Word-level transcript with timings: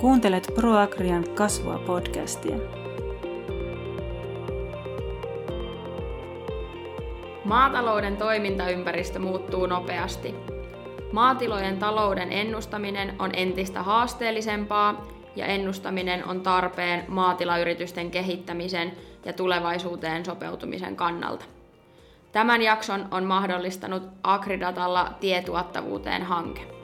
Kuuntelet 0.00 0.52
ProAgrian 0.54 1.24
kasvua 1.34 1.78
podcastia. 1.78 2.56
Maatalouden 7.44 8.16
toimintaympäristö 8.16 9.18
muuttuu 9.18 9.66
nopeasti. 9.66 10.34
Maatilojen 11.12 11.78
talouden 11.78 12.32
ennustaminen 12.32 13.14
on 13.18 13.30
entistä 13.32 13.82
haasteellisempaa 13.82 15.06
ja 15.36 15.46
ennustaminen 15.46 16.28
on 16.28 16.40
tarpeen 16.40 17.04
maatilayritysten 17.08 18.10
kehittämisen 18.10 18.92
ja 19.24 19.32
tulevaisuuteen 19.32 20.24
sopeutumisen 20.24 20.96
kannalta. 20.96 21.44
Tämän 22.32 22.62
jakson 22.62 23.08
on 23.10 23.24
mahdollistanut 23.24 24.02
Agridatalla 24.22 25.12
tietuottavuuteen 25.20 26.22
hanke. 26.22 26.77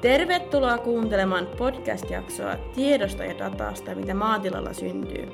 Tervetuloa 0.00 0.78
kuuntelemaan 0.78 1.46
podcast-jaksoa 1.58 2.56
tiedosta 2.74 3.24
ja 3.24 3.38
datasta, 3.38 3.94
mitä 3.94 4.14
maatilalla 4.14 4.72
syntyy. 4.72 5.28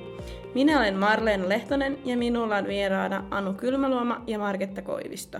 Minä 0.55 0.79
olen 0.79 0.97
Marleen 0.97 1.48
Lehtonen 1.48 1.98
ja 2.05 2.16
minulla 2.16 2.57
on 2.57 2.67
vieraana 2.67 3.25
Anu 3.30 3.55
Kylmäluoma 3.55 4.23
ja 4.27 4.39
Marketta 4.39 4.83
Koivisto. 4.83 5.39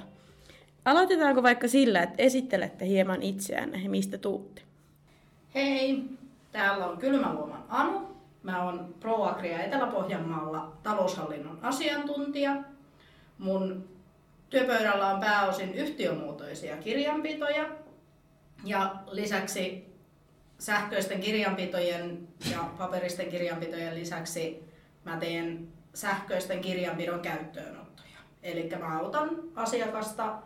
Aloitetaanko 0.85 1.43
vaikka 1.43 1.69
sillä, 1.69 2.03
että 2.03 2.15
esittelette 2.19 2.87
hieman 2.87 3.23
itseänne 3.23 3.79
ja 3.79 3.91
mistä 3.91 4.19
tuutte? 4.19 4.63
Hei, 5.55 6.03
täällä 6.53 6.87
on 6.87 6.99
Kylmäluoman 6.99 7.65
Anu. 7.69 8.01
Mä 8.43 8.65
oon 8.65 8.95
ProAgria 9.01 9.63
Etelä-Pohjanmaalla 9.63 10.73
taloushallinnon 10.83 11.59
asiantuntija. 11.63 12.57
Mun 13.39 13.85
työpöydällä 14.51 15.09
on 15.09 15.21
pääosin 15.21 15.75
yhtiömuotoisia 15.75 16.77
kirjanpitoja 16.77 17.82
ja 18.65 18.95
lisäksi 19.11 19.93
sähköisten 20.59 21.21
kirjanpitojen 21.21 22.29
ja 22.51 22.59
paperisten 22.79 23.29
kirjanpitojen 23.29 23.95
lisäksi 23.95 24.65
mä 25.05 25.17
teen 25.17 25.69
sähköisten 25.95 26.61
kirjanpidon 26.61 27.21
käyttöönottoja. 27.21 28.19
Eli 28.43 28.71
mä 28.79 28.99
autan 28.99 29.31
asiakasta 29.55 30.39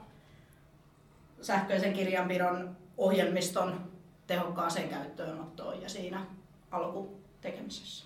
sähköisen 1.40 1.92
kirjanpidon 1.92 2.76
ohjelmiston 2.96 3.80
tehokkaaseen 4.26 4.88
käyttöönottoon 4.88 5.82
ja 5.82 5.88
siinä 5.88 6.26
alkutekemisessä. 6.70 8.04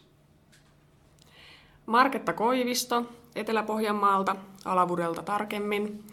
Marketta 1.86 2.33
Koivisto 2.33 3.05
Etelä-Pohjanmaalta, 3.34 4.36
Alavudelta 4.64 5.22
tarkemmin. 5.22 6.05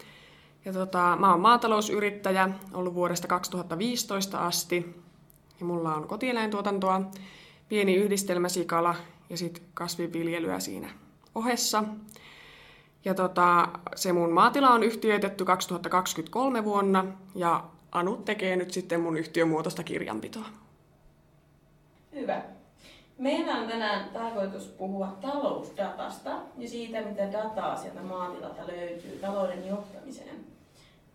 Ja 0.64 0.72
tota, 0.72 1.16
mä 1.20 1.30
oon 1.30 1.40
maatalousyrittäjä, 1.40 2.48
ollut 2.72 2.94
vuodesta 2.94 3.28
2015 3.28 4.46
asti. 4.46 5.02
Ja 5.60 5.66
mulla 5.66 5.94
on 5.94 6.08
kotieläintuotantoa, 6.08 7.00
pieni 7.68 7.94
yhdistelmäsikala 7.94 8.94
ja 9.30 9.36
sitten 9.36 9.62
kasvinviljelyä 9.74 10.60
siinä 10.60 10.90
ohessa. 11.34 11.84
Ja 13.04 13.14
tota, 13.14 13.68
se 13.96 14.12
mun 14.12 14.32
maatila 14.32 14.70
on 14.70 14.82
yhtiöitetty 14.82 15.44
2023 15.44 16.64
vuonna 16.64 17.04
ja 17.34 17.64
Anu 17.92 18.16
tekee 18.16 18.56
nyt 18.56 18.70
sitten 18.70 19.00
mun 19.00 19.16
yhtiömuotoista 19.16 19.82
kirjanpitoa. 19.82 20.46
Hyvä. 22.14 22.42
Meillä 23.18 23.52
on 23.52 23.68
tänään 23.68 24.10
tarkoitus 24.10 24.66
puhua 24.66 25.18
talousdatasta 25.20 26.30
ja 26.58 26.68
siitä, 26.68 27.00
mitä 27.00 27.32
dataa 27.32 27.76
sieltä 27.76 28.02
maatilalta 28.02 28.66
löytyy 28.66 29.18
talouden 29.20 29.68
johtamiseen. 29.68 30.44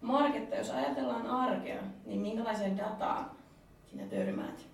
Marketta, 0.02 0.56
jos 0.56 0.70
ajatellaan 0.70 1.28
arkea, 1.28 1.82
niin 2.06 2.20
minkälaiseen 2.20 2.78
dataan 2.78 3.32
sinä 3.92 4.04
törmäät? 4.04 4.66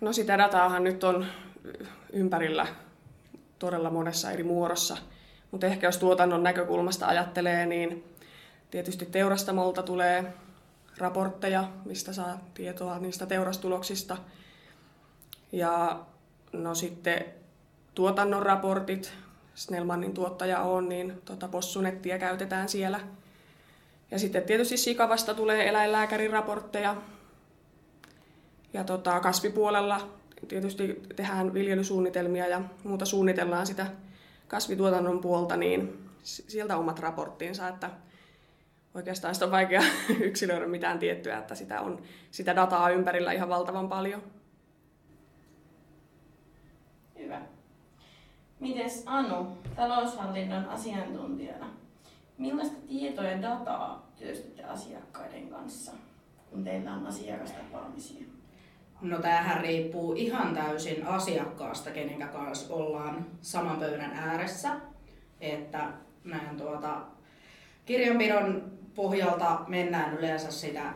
No 0.00 0.12
sitä 0.12 0.38
dataahan 0.38 0.84
nyt 0.84 1.04
on 1.04 1.26
ympärillä 2.12 2.66
todella 3.58 3.90
monessa 3.90 4.30
eri 4.30 4.42
muodossa. 4.44 4.96
Mutta 5.50 5.66
ehkä 5.66 5.86
jos 5.86 5.98
tuotannon 5.98 6.42
näkökulmasta 6.42 7.06
ajattelee, 7.06 7.66
niin 7.66 8.04
tietysti 8.70 9.06
teurastamolta 9.06 9.82
tulee 9.82 10.34
raportteja, 10.98 11.68
mistä 11.84 12.12
saa 12.12 12.40
tietoa 12.54 12.98
niistä 12.98 13.26
teurastuloksista. 13.26 14.16
Ja 15.52 16.00
no 16.52 16.74
sitten 16.74 17.24
tuotannon 17.94 18.42
raportit, 18.42 19.12
Snellmanin 19.54 20.14
tuottaja 20.14 20.60
on, 20.60 20.88
niin 20.88 21.22
tuota 21.24 21.48
possunettia 21.48 22.18
käytetään 22.18 22.68
siellä. 22.68 23.00
Ja 24.10 24.18
sitten 24.18 24.42
tietysti 24.42 24.76
sikavasta 24.76 25.34
tulee 25.34 25.68
eläinlääkärin 25.68 26.30
raportteja. 26.30 26.96
Ja 28.72 28.84
tota, 28.84 29.20
kasvipuolella 29.20 30.08
tietysti 30.48 31.02
tehdään 31.16 31.54
viljelysuunnitelmia 31.54 32.46
ja 32.46 32.60
muuta 32.84 33.04
suunnitellaan 33.04 33.66
sitä 33.66 33.86
kasvituotannon 34.48 35.20
puolta, 35.20 35.56
niin 35.56 36.08
sieltä 36.22 36.76
omat 36.76 36.98
raporttiinsa, 36.98 37.68
että 37.68 37.90
oikeastaan 38.94 39.34
sitä 39.34 39.44
on 39.44 39.50
vaikea 39.50 39.82
yksilöidä 40.20 40.66
mitään 40.66 40.98
tiettyä, 40.98 41.38
että 41.38 41.54
sitä 41.54 41.80
on 41.80 42.02
sitä 42.30 42.56
dataa 42.56 42.90
ympärillä 42.90 43.32
ihan 43.32 43.48
valtavan 43.48 43.88
paljon. 43.88 44.22
Hyvä. 47.18 47.40
Mites 48.60 49.02
Anu, 49.06 49.46
taloushallinnon 49.76 50.68
asiantuntijana, 50.68 51.66
millaista 52.38 52.76
tietoa 52.88 53.24
ja 53.24 53.42
dataa 53.42 54.10
työstätte 54.18 54.64
asiakkaiden 54.64 55.48
kanssa, 55.48 55.92
kun 56.50 56.64
teillä 56.64 56.92
on 56.92 57.06
asiakastapaamisia? 57.06 58.26
No 59.00 59.18
tämähän 59.18 59.60
riippuu 59.60 60.12
ihan 60.12 60.54
täysin 60.54 61.06
asiakkaasta, 61.06 61.90
kenen 61.90 62.28
kanssa 62.28 62.74
ollaan 62.74 63.26
saman 63.40 63.76
pöydän 63.76 64.12
ääressä. 64.12 64.70
Että 65.40 65.88
näin 66.24 66.56
tuota, 66.56 67.00
kirjanpidon 67.86 68.72
pohjalta 68.94 69.60
mennään 69.68 70.18
yleensä 70.18 70.50
sitä 70.50 70.92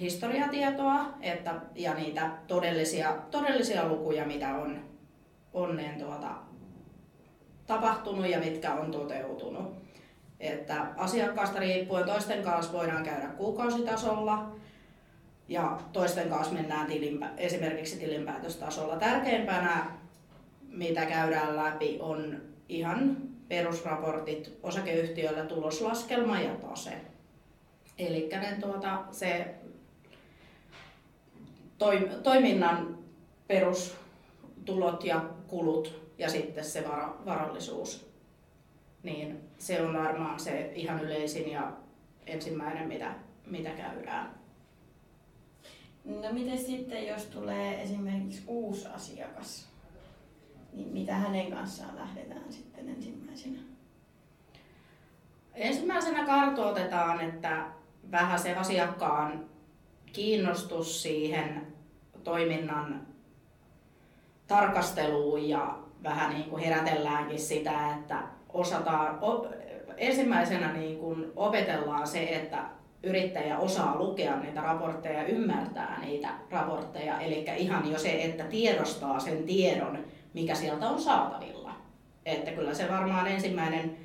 historiatietoa 0.00 1.06
että, 1.20 1.54
ja 1.74 1.94
niitä 1.94 2.30
todellisia, 2.46 3.16
todellisia 3.30 3.88
lukuja, 3.88 4.26
mitä 4.26 4.54
on, 4.54 4.80
on 5.52 5.76
niin 5.76 5.98
tuota, 5.98 6.45
tapahtunut 7.66 8.28
ja 8.28 8.38
mitkä 8.38 8.74
on 8.74 8.90
toteutunut. 8.90 9.74
Että 10.40 10.86
asiakkaasta 10.96 11.58
riippuen 11.58 12.06
toisten 12.06 12.42
kanssa 12.42 12.72
voidaan 12.72 13.04
käydä 13.04 13.26
kuukausitasolla, 13.26 14.56
ja 15.48 15.80
toisten 15.92 16.28
kanssa 16.28 16.54
mennään 16.54 16.86
tilinpä, 16.86 17.30
esimerkiksi 17.36 17.98
tilinpäätöstasolla. 17.98 18.96
Tärkeimpänä, 18.96 19.86
mitä 20.68 21.06
käydään 21.06 21.56
läpi, 21.56 21.98
on 22.00 22.42
ihan 22.68 23.16
perusraportit 23.48 24.58
osakeyhtiöllä 24.62 25.44
tuloslaskelma 25.44 26.40
ja 26.40 26.54
tase. 26.54 26.92
Eli 27.98 28.28
tuota, 28.60 29.04
se 29.10 29.54
toim, 31.78 32.08
toiminnan 32.22 32.98
perustulot 33.46 35.04
ja 35.04 35.24
kulut 35.46 36.05
ja 36.18 36.30
sitten 36.30 36.64
se 36.64 36.88
var, 36.88 37.24
varallisuus. 37.24 38.10
Niin 39.02 39.40
se 39.58 39.82
on 39.82 39.94
varmaan 39.94 40.40
se 40.40 40.72
ihan 40.74 41.00
yleisin 41.00 41.50
ja 41.50 41.72
ensimmäinen, 42.26 42.88
mitä, 42.88 43.14
mitä 43.46 43.70
käydään. 43.70 44.34
No 46.04 46.32
miten 46.32 46.58
sitten, 46.58 47.06
jos 47.06 47.26
tulee 47.26 47.82
esimerkiksi 47.82 48.42
uusi 48.46 48.88
asiakas, 48.88 49.68
niin 50.72 50.88
mitä 50.88 51.14
hänen 51.14 51.52
kanssaan 51.52 51.96
lähdetään 51.96 52.52
sitten 52.52 52.88
ensimmäisenä? 52.88 53.58
Ensimmäisenä 55.54 56.26
kartoitetaan, 56.26 57.20
että 57.20 57.66
vähän 58.10 58.38
se 58.38 58.54
asiakkaan 58.54 59.44
kiinnostus 60.12 61.02
siihen 61.02 61.66
toiminnan 62.24 63.06
tarkasteluun 64.46 65.48
ja 65.48 65.85
vähän 66.06 66.34
niin 66.34 66.50
kuin 66.50 66.62
herätelläänkin 66.62 67.38
sitä, 67.38 67.94
että 67.98 68.18
osataan, 68.52 69.18
ensimmäisenä 69.96 70.72
niin 70.72 70.98
kuin 70.98 71.32
opetellaan 71.36 72.06
se, 72.06 72.22
että 72.22 72.58
yrittäjä 73.02 73.58
osaa 73.58 73.98
lukea 73.98 74.36
niitä 74.36 74.60
raportteja, 74.60 75.26
ymmärtää 75.26 75.98
niitä 76.00 76.28
raportteja. 76.50 77.20
Eli 77.20 77.44
ihan 77.56 77.92
jo 77.92 77.98
se, 77.98 78.22
että 78.22 78.44
tiedostaa 78.44 79.20
sen 79.20 79.44
tiedon, 79.44 79.98
mikä 80.34 80.54
sieltä 80.54 80.88
on 80.88 81.00
saatavilla. 81.00 81.72
Että 82.26 82.50
kyllä 82.50 82.74
se 82.74 82.88
varmaan 82.90 83.26
ensimmäinen, 83.26 83.96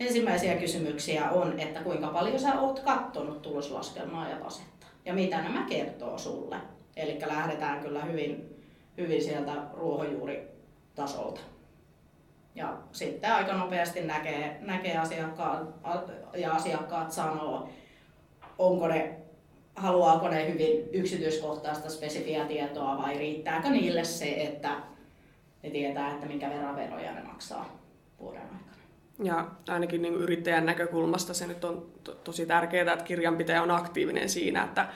ensimmäisiä 0.00 0.54
kysymyksiä 0.54 1.30
on, 1.30 1.60
että 1.60 1.80
kuinka 1.80 2.06
paljon 2.06 2.40
sä 2.40 2.60
oot 2.60 2.80
kattonut 2.80 3.42
tuloslaskelmaa 3.42 4.28
ja 4.28 4.36
tasetta. 4.36 4.86
Ja 5.04 5.14
mitä 5.14 5.42
nämä 5.42 5.66
kertoo 5.68 6.18
sulle. 6.18 6.56
Eli 6.96 7.18
lähdetään 7.26 7.80
kyllä 7.80 8.04
hyvin, 8.04 8.56
hyvin 8.98 9.22
sieltä 9.22 9.52
ruohonjuuritasolta. 11.00 11.40
Ja 12.54 12.78
sitten 12.92 13.32
aika 13.32 13.52
nopeasti 13.52 14.00
näkee, 14.00 14.58
näkee 14.60 14.98
asiakkaat 14.98 15.68
ja 16.36 16.52
asiakkaat 16.52 17.12
sanoo, 17.12 17.68
onko 18.58 18.88
ne 18.88 19.16
haluaako 19.76 20.28
ne 20.28 20.52
hyvin 20.52 20.88
yksityiskohtaista 20.92 21.90
spesifiä 21.90 22.44
tietoa 22.44 22.98
vai 22.98 23.18
riittääkö 23.18 23.70
niille 23.70 24.04
se, 24.04 24.34
että 24.34 24.76
ne 25.62 25.70
tietää, 25.70 26.12
että 26.12 26.26
minkä 26.26 26.50
verran 26.50 26.76
veroja 26.76 27.12
ne 27.12 27.22
maksaa 27.22 27.78
vuoden 28.20 28.42
aikana. 28.42 28.70
Ja 29.22 29.50
ainakin 29.68 30.02
niin 30.02 30.14
yrittäjän 30.14 30.66
näkökulmasta 30.66 31.34
se 31.34 31.46
nyt 31.46 31.64
on 31.64 31.90
to- 32.04 32.14
tosi 32.14 32.46
tärkeää, 32.46 32.92
että 32.92 33.04
kirjanpitäjä 33.04 33.62
on 33.62 33.70
aktiivinen 33.70 34.28
siinä, 34.28 34.64
että, 34.64 34.88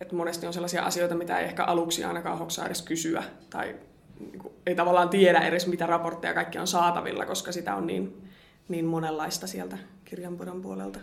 että 0.00 0.16
monesti 0.16 0.46
on 0.46 0.52
sellaisia 0.52 0.82
asioita, 0.82 1.14
mitä 1.14 1.38
ei 1.38 1.44
ehkä 1.44 1.64
aluksi 1.64 2.04
ainakaan 2.04 2.38
hoksaa 2.38 2.66
edes 2.66 2.82
kysyä 2.82 3.22
tai 3.50 3.76
niin 4.20 4.42
ei 4.66 4.74
tavallaan 4.74 5.08
tiedä 5.08 5.40
edes, 5.40 5.66
mitä 5.66 5.86
raportteja 5.86 6.34
kaikki 6.34 6.58
on 6.58 6.66
saatavilla, 6.66 7.26
koska 7.26 7.52
sitä 7.52 7.74
on 7.74 7.86
niin, 7.86 8.28
niin 8.68 8.84
monenlaista 8.84 9.46
sieltä 9.46 9.78
kirjanpidon 10.04 10.62
puolelta 10.62 10.98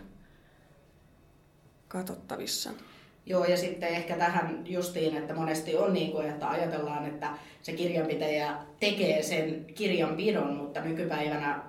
katsottavissa. 1.88 2.70
Joo, 3.26 3.44
ja 3.44 3.56
sitten 3.56 3.88
ehkä 3.88 4.16
tähän 4.16 4.62
justiin, 4.66 5.16
että 5.16 5.34
monesti 5.34 5.76
on 5.76 5.92
niin 5.92 6.12
kuin, 6.12 6.28
että 6.28 6.48
ajatellaan, 6.48 7.06
että 7.06 7.30
se 7.62 7.72
kirjanpitäjä 7.72 8.56
tekee 8.80 9.22
sen 9.22 9.64
kirjanpidon, 9.74 10.56
mutta 10.56 10.80
nykypäivänä, 10.80 11.62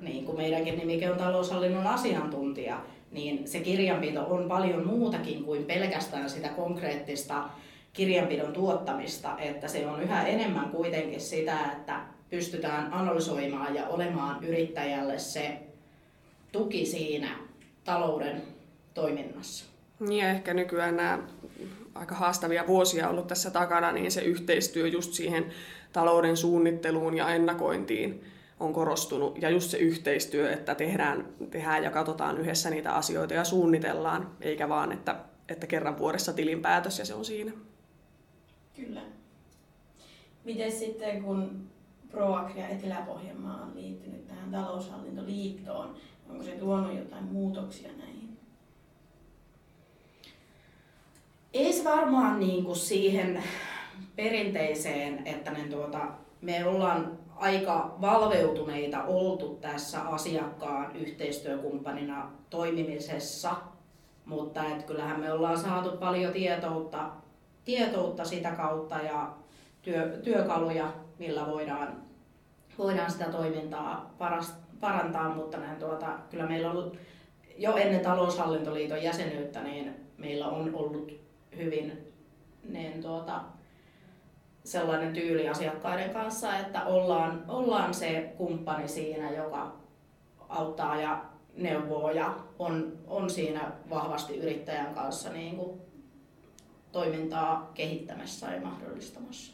niin 0.00 0.24
kuin 0.24 0.36
meidänkin 0.36 0.78
nimike 0.78 1.10
on 1.10 1.18
taloushallinnon 1.18 1.86
asiantuntija, 1.86 2.80
niin 3.12 3.48
se 3.48 3.60
kirjanpito 3.60 4.24
on 4.24 4.48
paljon 4.48 4.86
muutakin 4.86 5.44
kuin 5.44 5.64
pelkästään 5.64 6.30
sitä 6.30 6.48
konkreettista 6.48 7.44
kirjanpidon 7.98 8.52
tuottamista, 8.52 9.38
että 9.38 9.68
se 9.68 9.86
on 9.86 10.02
yhä 10.02 10.26
enemmän 10.26 10.70
kuitenkin 10.70 11.20
sitä, 11.20 11.72
että 11.72 12.00
pystytään 12.30 12.92
analysoimaan 12.92 13.74
ja 13.74 13.88
olemaan 13.88 14.44
yrittäjälle 14.44 15.18
se 15.18 15.58
tuki 16.52 16.86
siinä 16.86 17.28
talouden 17.84 18.42
toiminnassa. 18.94 19.64
Niin 20.00 20.24
ja 20.24 20.30
ehkä 20.30 20.54
nykyään 20.54 20.96
nämä 20.96 21.18
aika 21.94 22.14
haastavia 22.14 22.66
vuosia 22.66 23.08
ollut 23.08 23.26
tässä 23.26 23.50
takana, 23.50 23.92
niin 23.92 24.10
se 24.10 24.20
yhteistyö 24.20 24.88
just 24.88 25.12
siihen 25.12 25.46
talouden 25.92 26.36
suunnitteluun 26.36 27.16
ja 27.16 27.28
ennakointiin 27.28 28.24
on 28.60 28.72
korostunut. 28.72 29.42
Ja 29.42 29.50
just 29.50 29.70
se 29.70 29.78
yhteistyö, 29.78 30.52
että 30.52 30.74
tehdään, 30.74 31.28
tehdään 31.50 31.84
ja 31.84 31.90
katsotaan 31.90 32.38
yhdessä 32.38 32.70
niitä 32.70 32.92
asioita 32.92 33.34
ja 33.34 33.44
suunnitellaan, 33.44 34.30
eikä 34.40 34.68
vaan, 34.68 34.92
että, 34.92 35.16
että 35.48 35.66
kerran 35.66 35.98
vuodessa 35.98 36.32
tilinpäätös 36.32 36.98
ja 36.98 37.04
se 37.04 37.14
on 37.14 37.24
siinä. 37.24 37.52
Kyllä. 38.78 39.02
Miten 40.44 40.72
sitten, 40.72 41.22
kun 41.22 41.68
ProAgria 42.10 42.68
Etelä-Pohjanmaa 42.68 43.62
on 43.62 43.72
liittynyt 43.74 44.26
tähän 44.28 44.50
taloushallintoliittoon, 44.50 45.94
onko 46.30 46.44
se 46.44 46.50
tuonut 46.50 46.96
jotain 46.96 47.24
muutoksia 47.24 47.90
näihin? 47.98 48.38
Ei 51.54 51.72
se 51.72 51.84
varmaan 51.84 52.40
niin 52.40 52.64
kuin 52.64 52.76
siihen 52.76 53.42
perinteiseen, 54.16 55.26
että 55.26 55.50
ne 55.50 55.62
tuota, 55.62 56.08
me 56.40 56.64
ollaan 56.64 57.18
aika 57.36 57.96
valveutuneita 58.00 59.04
oltu 59.04 59.58
tässä 59.60 60.00
asiakkaan 60.00 60.96
yhteistyökumppanina 60.96 62.30
toimimisessa, 62.50 63.56
mutta 64.26 64.64
et 64.64 64.82
kyllähän 64.82 65.20
me 65.20 65.32
ollaan 65.32 65.58
saatu 65.58 65.96
paljon 65.96 66.32
tietoutta, 66.32 67.10
tietoutta 67.64 68.24
sitä 68.24 68.50
kautta 68.50 68.96
ja 69.00 69.34
työ, 69.82 70.20
työkaluja, 70.24 70.92
millä 71.18 71.46
voidaan, 71.46 72.02
voidaan 72.78 73.10
sitä 73.10 73.24
toimintaa 73.24 74.14
paras, 74.18 74.54
parantaa, 74.80 75.34
mutta 75.34 75.58
näin 75.58 75.78
tuota, 75.78 76.18
kyllä 76.30 76.46
meillä 76.46 76.70
on 76.70 76.92
jo 77.56 77.76
ennen 77.76 78.00
taloushallintoliiton 78.00 79.02
jäsenyyttä, 79.02 79.62
niin 79.62 79.94
meillä 80.18 80.48
on 80.48 80.74
ollut 80.74 81.12
hyvin 81.56 82.12
niin 82.68 83.02
tuota, 83.02 83.40
sellainen 84.64 85.12
tyyli 85.12 85.48
asiakkaiden 85.48 86.10
kanssa, 86.10 86.58
että 86.58 86.84
ollaan, 86.84 87.44
ollaan 87.48 87.94
se 87.94 88.34
kumppani 88.36 88.88
siinä, 88.88 89.30
joka 89.30 89.76
auttaa 90.48 91.00
ja 91.00 91.24
neuvoo 91.56 92.10
ja 92.10 92.34
on, 92.58 92.92
on 93.06 93.30
siinä 93.30 93.72
vahvasti 93.90 94.36
yrittäjän 94.36 94.94
kanssa 94.94 95.30
niin 95.30 95.56
kuin 95.56 95.80
toimintaa 96.92 97.70
kehittämässä 97.74 98.54
ja 98.54 98.60
mahdollistamassa. 98.60 99.52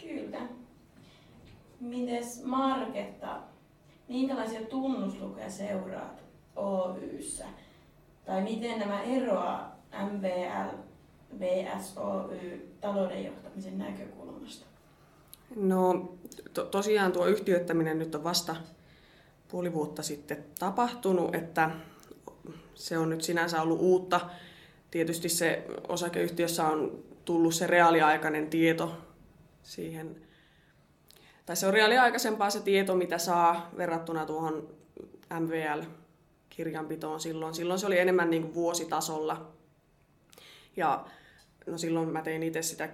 Kyllä. 0.00 0.40
Mites 1.80 2.44
Marketta, 2.44 3.38
minkälaisia 4.08 4.60
tunnuslukuja 4.66 5.50
seuraat 5.50 6.22
Oyssä? 6.56 7.44
Tai 8.24 8.42
miten 8.42 8.78
nämä 8.78 9.02
eroaa 9.02 9.76
MVL 10.12 10.76
vs 11.40 11.98
Oy 11.98 12.68
talouden 12.80 13.24
johtamisen 13.24 13.78
näkökulmasta? 13.78 14.66
No 15.56 16.12
to, 16.54 16.64
tosiaan 16.64 17.12
tuo 17.12 17.26
yhtiöittäminen 17.26 17.98
nyt 17.98 18.14
on 18.14 18.24
vasta 18.24 18.56
puoli 19.48 19.72
vuotta 19.72 20.02
sitten 20.02 20.44
tapahtunut, 20.58 21.34
että 21.34 21.70
se 22.74 22.98
on 22.98 23.10
nyt 23.10 23.22
sinänsä 23.22 23.62
ollut 23.62 23.80
uutta. 23.80 24.20
Tietysti 24.96 25.28
se 25.28 25.64
osakeyhtiössä 25.88 26.66
on 26.66 27.04
tullut 27.24 27.54
se 27.54 27.66
reaaliaikainen 27.66 28.50
tieto 28.50 28.96
siihen, 29.62 30.16
tai 31.46 31.56
se 31.56 31.66
on 31.66 31.72
reaaliaikaisempaa 31.72 32.50
se 32.50 32.60
tieto, 32.60 32.94
mitä 32.94 33.18
saa 33.18 33.70
verrattuna 33.76 34.26
tuohon 34.26 34.68
MVL-kirjanpitoon 35.40 37.20
silloin. 37.20 37.54
Silloin 37.54 37.80
se 37.80 37.86
oli 37.86 37.98
enemmän 37.98 38.30
niin 38.30 38.42
kuin 38.42 38.54
vuositasolla. 38.54 39.52
Ja 40.76 41.04
no 41.66 41.78
silloin 41.78 42.08
mä 42.08 42.22
tein 42.22 42.42
itse 42.42 42.62
sitä 42.62 42.88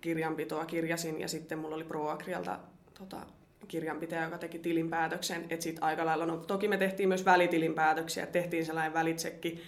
kirjanpitoa, 0.00 0.64
kirjasin 0.64 1.20
ja 1.20 1.28
sitten 1.28 1.58
mulla 1.58 1.76
oli 1.76 1.84
ProAgrialta 1.84 2.58
tota, 2.98 3.26
kirjanpitäjä, 3.68 4.24
joka 4.24 4.38
teki 4.38 4.58
tilinpäätöksen. 4.58 5.42
Että 5.42 5.64
sitten 5.64 5.84
aika 5.84 6.06
lailla, 6.06 6.26
no 6.26 6.36
toki 6.36 6.68
me 6.68 6.76
tehtiin 6.76 7.08
myös 7.08 7.24
välitilinpäätöksiä, 7.24 8.26
tehtiin 8.26 8.66
sellainen 8.66 8.94
välitsekki 8.94 9.62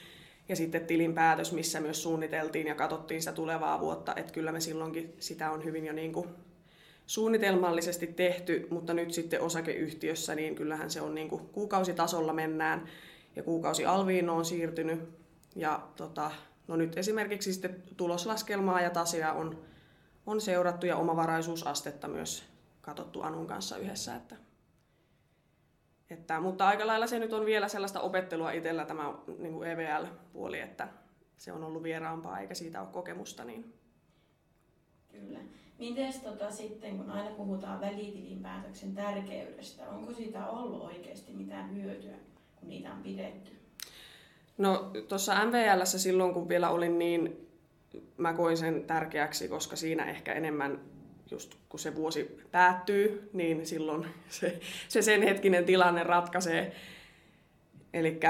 ja 0.50 0.56
sitten 0.56 0.86
tilinpäätös, 0.86 1.52
missä 1.52 1.80
myös 1.80 2.02
suunniteltiin 2.02 2.66
ja 2.66 2.74
katsottiin 2.74 3.22
sitä 3.22 3.32
tulevaa 3.32 3.80
vuotta. 3.80 4.14
Että 4.16 4.32
kyllä 4.32 4.52
me 4.52 4.60
silloinkin 4.60 5.14
sitä 5.18 5.50
on 5.50 5.64
hyvin 5.64 5.86
jo 5.86 5.92
niin 5.92 6.12
kuin 6.12 6.28
suunnitelmallisesti 7.06 8.06
tehty, 8.06 8.66
mutta 8.70 8.94
nyt 8.94 9.12
sitten 9.12 9.40
osakeyhtiössä, 9.40 10.34
niin 10.34 10.54
kyllähän 10.54 10.90
se 10.90 11.00
on 11.00 11.14
niin 11.14 11.28
kuin 11.28 11.48
kuukausitasolla 11.48 12.32
mennään 12.32 12.88
ja 13.36 13.42
kuukausi 13.42 13.86
alviin 13.86 14.28
on 14.30 14.44
siirtynyt. 14.44 15.00
Ja 15.56 15.82
tota, 15.96 16.30
no 16.68 16.76
nyt 16.76 16.98
esimerkiksi 16.98 17.52
sitten 17.52 17.82
tuloslaskelmaa 17.96 18.80
ja 18.80 18.90
tasia 18.90 19.32
on, 19.32 19.58
on 20.26 20.40
seurattu 20.40 20.86
ja 20.86 20.96
omavaraisuusastetta 20.96 22.08
myös 22.08 22.44
katsottu 22.80 23.22
Anun 23.22 23.46
kanssa 23.46 23.76
yhdessä. 23.76 24.16
Että, 24.16 24.36
että, 26.10 26.40
mutta 26.40 26.68
aika 26.68 26.86
lailla 26.86 27.06
se 27.06 27.18
nyt 27.18 27.32
on 27.32 27.46
vielä 27.46 27.68
sellaista 27.68 28.00
opettelua 28.00 28.52
itsellä 28.52 28.84
tämä 28.84 29.14
niin 29.38 29.52
kuin 29.52 29.68
EVL-puoli, 29.68 30.60
että 30.60 30.88
se 31.36 31.52
on 31.52 31.64
ollut 31.64 31.82
vieraampaa 31.82 32.38
eikä 32.38 32.54
siitä 32.54 32.80
ole 32.80 32.88
kokemusta. 32.92 33.44
Niin... 33.44 33.74
Kyllä. 35.08 35.38
Miten 35.78 36.12
tota 36.22 36.50
sitten, 36.50 36.96
kun 36.96 37.10
aina 37.10 37.30
puhutaan 37.30 37.80
välitilinpäätöksen 37.80 38.94
tärkeydestä, 38.94 39.88
onko 39.88 40.12
siitä 40.12 40.46
ollut 40.46 40.82
oikeasti 40.82 41.32
mitään 41.32 41.76
hyötyä, 41.76 42.16
kun 42.56 42.68
niitä 42.68 42.92
on 42.92 43.02
pidetty? 43.02 43.50
No 44.58 44.90
tuossa 45.08 45.44
MVLssä 45.44 45.98
silloin, 45.98 46.34
kun 46.34 46.48
vielä 46.48 46.70
olin 46.70 46.98
niin, 46.98 47.48
mä 48.16 48.32
koin 48.32 48.56
sen 48.56 48.84
tärkeäksi, 48.84 49.48
koska 49.48 49.76
siinä 49.76 50.04
ehkä 50.04 50.32
enemmän 50.32 50.80
just 51.30 51.54
kun 51.68 51.80
se 51.80 51.94
vuosi 51.94 52.40
päättyy, 52.50 53.30
niin 53.32 53.66
silloin 53.66 54.06
se, 54.28 54.60
se 54.88 55.02
sen 55.02 55.22
hetkinen 55.22 55.64
tilanne 55.64 56.02
ratkaisee. 56.02 56.72
Eli 57.94 58.20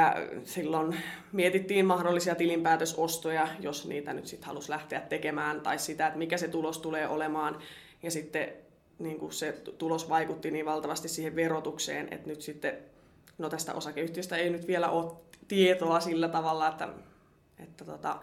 silloin 0.44 0.96
mietittiin 1.32 1.86
mahdollisia 1.86 2.34
tilinpäätösostoja, 2.34 3.48
jos 3.60 3.86
niitä 3.86 4.12
nyt 4.12 4.26
sitten 4.26 4.46
halusi 4.46 4.70
lähteä 4.70 5.00
tekemään, 5.00 5.60
tai 5.60 5.78
sitä, 5.78 6.06
että 6.06 6.18
mikä 6.18 6.38
se 6.38 6.48
tulos 6.48 6.78
tulee 6.78 7.08
olemaan. 7.08 7.58
Ja 8.02 8.10
sitten 8.10 8.52
niin 8.98 9.18
kuin 9.18 9.32
se 9.32 9.52
tulos 9.78 10.08
vaikutti 10.08 10.50
niin 10.50 10.66
valtavasti 10.66 11.08
siihen 11.08 11.36
verotukseen, 11.36 12.08
että 12.10 12.28
nyt 12.28 12.42
sitten, 12.42 12.78
no 13.38 13.48
tästä 13.48 13.74
osakeyhtiöstä 13.74 14.36
ei 14.36 14.50
nyt 14.50 14.66
vielä 14.66 14.90
ole 14.90 15.12
tietoa 15.48 16.00
sillä 16.00 16.28
tavalla, 16.28 16.68
että, 16.68 16.88
että 17.58 17.84
tota, 17.84 18.20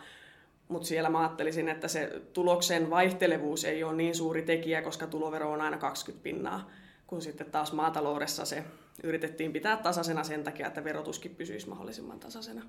mutta 0.68 0.88
siellä 0.88 1.10
mä 1.10 1.20
ajattelisin, 1.20 1.70
että 1.70 1.88
se 1.88 2.22
tuloksen 2.34 2.90
vaihtelevuus 2.90 3.66
ei 3.66 3.84
ole 3.84 3.94
niin 3.94 4.16
suuri 4.16 4.42
tekijä, 4.42 4.82
koska 4.82 5.08
tulovero 5.08 5.52
on 5.52 5.62
aina 5.62 5.78
20 5.78 6.24
pinnaa, 6.24 6.70
kun 7.08 7.22
sitten 7.22 7.52
taas 7.52 7.74
maataloudessa 7.74 8.46
se 8.46 8.64
yritettiin 9.04 9.54
pitää 9.54 9.78
tasaisena 9.78 10.24
sen 10.24 10.44
takia, 10.44 10.68
että 10.68 10.84
verotuskin 10.84 11.36
pysyisi 11.36 11.70
mahdollisimman 11.70 12.20
tasaisena. 12.20 12.64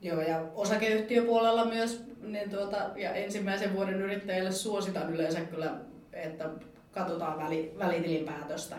Joo, 0.00 0.20
ja 0.20 0.44
osakeyhtiöpuolella 0.54 1.64
myös 1.64 2.04
niin 2.22 2.50
tuota, 2.50 2.76
ja 2.96 3.14
ensimmäisen 3.14 3.74
vuoden 3.74 4.02
yrittäjille 4.02 4.52
suositan 4.52 5.14
yleensä 5.14 5.40
kyllä, 5.40 5.74
että 6.12 6.50
katsotaan 6.92 7.38
väli, 7.38 7.74
välitilinpäätöstä 7.78 8.76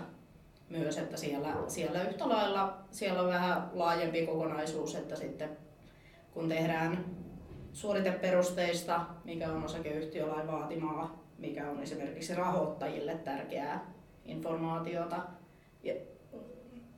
myös, 0.69 0.97
että 0.97 1.17
siellä, 1.17 1.55
siellä 1.67 2.03
yhtä 2.03 2.29
lailla 2.29 2.77
siellä 2.91 3.21
on 3.21 3.27
vähän 3.27 3.69
laajempi 3.73 4.25
kokonaisuus, 4.25 4.95
että 4.95 5.15
sitten 5.15 5.49
kun 6.33 6.49
tehdään 6.49 7.05
suoriteperusteista, 7.73 9.05
mikä 9.23 9.51
on 9.51 9.63
osakeyhtiölain 9.63 10.47
vaatimaa, 10.47 11.23
mikä 11.37 11.69
on 11.69 11.83
esimerkiksi 11.83 12.35
rahoittajille 12.35 13.15
tärkeää 13.15 13.93
informaatiota. 14.25 15.19
Ja, 15.83 15.93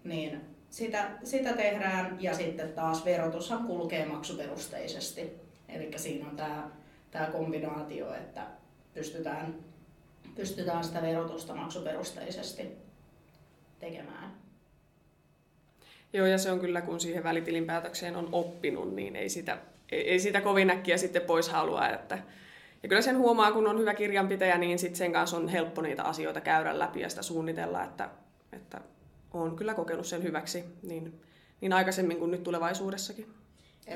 niin 0.03 0.41
sitä, 0.69 1.11
sitä 1.23 1.53
tehdään 1.53 2.17
ja 2.19 2.33
sitten 2.33 2.73
taas 2.73 3.05
verotushan 3.05 3.67
kulkee 3.67 4.05
maksuperusteisesti. 4.05 5.33
Eli 5.69 5.91
siinä 5.95 6.29
on 6.29 6.35
tämä, 6.35 6.69
tämä 7.11 7.25
kombinaatio, 7.25 8.13
että 8.13 8.47
pystytään, 8.93 9.55
pystytään 10.35 10.83
sitä 10.83 11.01
verotusta 11.01 11.55
maksuperusteisesti 11.55 12.77
tekemään. 13.79 14.33
Joo, 16.13 16.25
ja 16.25 16.37
se 16.37 16.51
on 16.51 16.59
kyllä, 16.59 16.81
kun 16.81 16.99
siihen 16.99 17.23
välitilinpäätökseen 17.23 18.15
on 18.15 18.29
oppinut, 18.31 18.95
niin 18.95 19.15
ei 19.15 19.29
sitä, 19.29 19.57
ei, 19.91 20.09
ei 20.09 20.19
sitä 20.19 20.41
kovin 20.41 20.69
äkkiä 20.69 20.97
sitten 20.97 21.21
pois 21.21 21.49
halua. 21.49 21.89
Että, 21.89 22.19
ja 22.83 22.89
kyllä 22.89 23.01
sen 23.01 23.17
huomaa, 23.17 23.51
kun 23.51 23.67
on 23.67 23.79
hyvä 23.79 23.93
kirjanpitäjä, 23.93 24.57
niin 24.57 24.79
sitten 24.79 24.97
sen 24.97 25.13
kanssa 25.13 25.37
on 25.37 25.47
helppo 25.47 25.81
niitä 25.81 26.03
asioita 26.03 26.41
käydä 26.41 26.79
läpi 26.79 26.99
ja 26.99 27.09
sitä 27.09 27.21
suunnitella, 27.21 27.83
että, 27.83 28.09
että 28.53 28.81
olen 29.33 29.55
kyllä 29.55 29.73
kokenut 29.73 30.05
sen 30.05 30.23
hyväksi 30.23 30.63
niin, 30.83 31.21
niin 31.61 31.73
aikaisemmin 31.73 32.17
kuin 32.17 32.31
nyt 32.31 32.43
tulevaisuudessakin. 32.43 33.33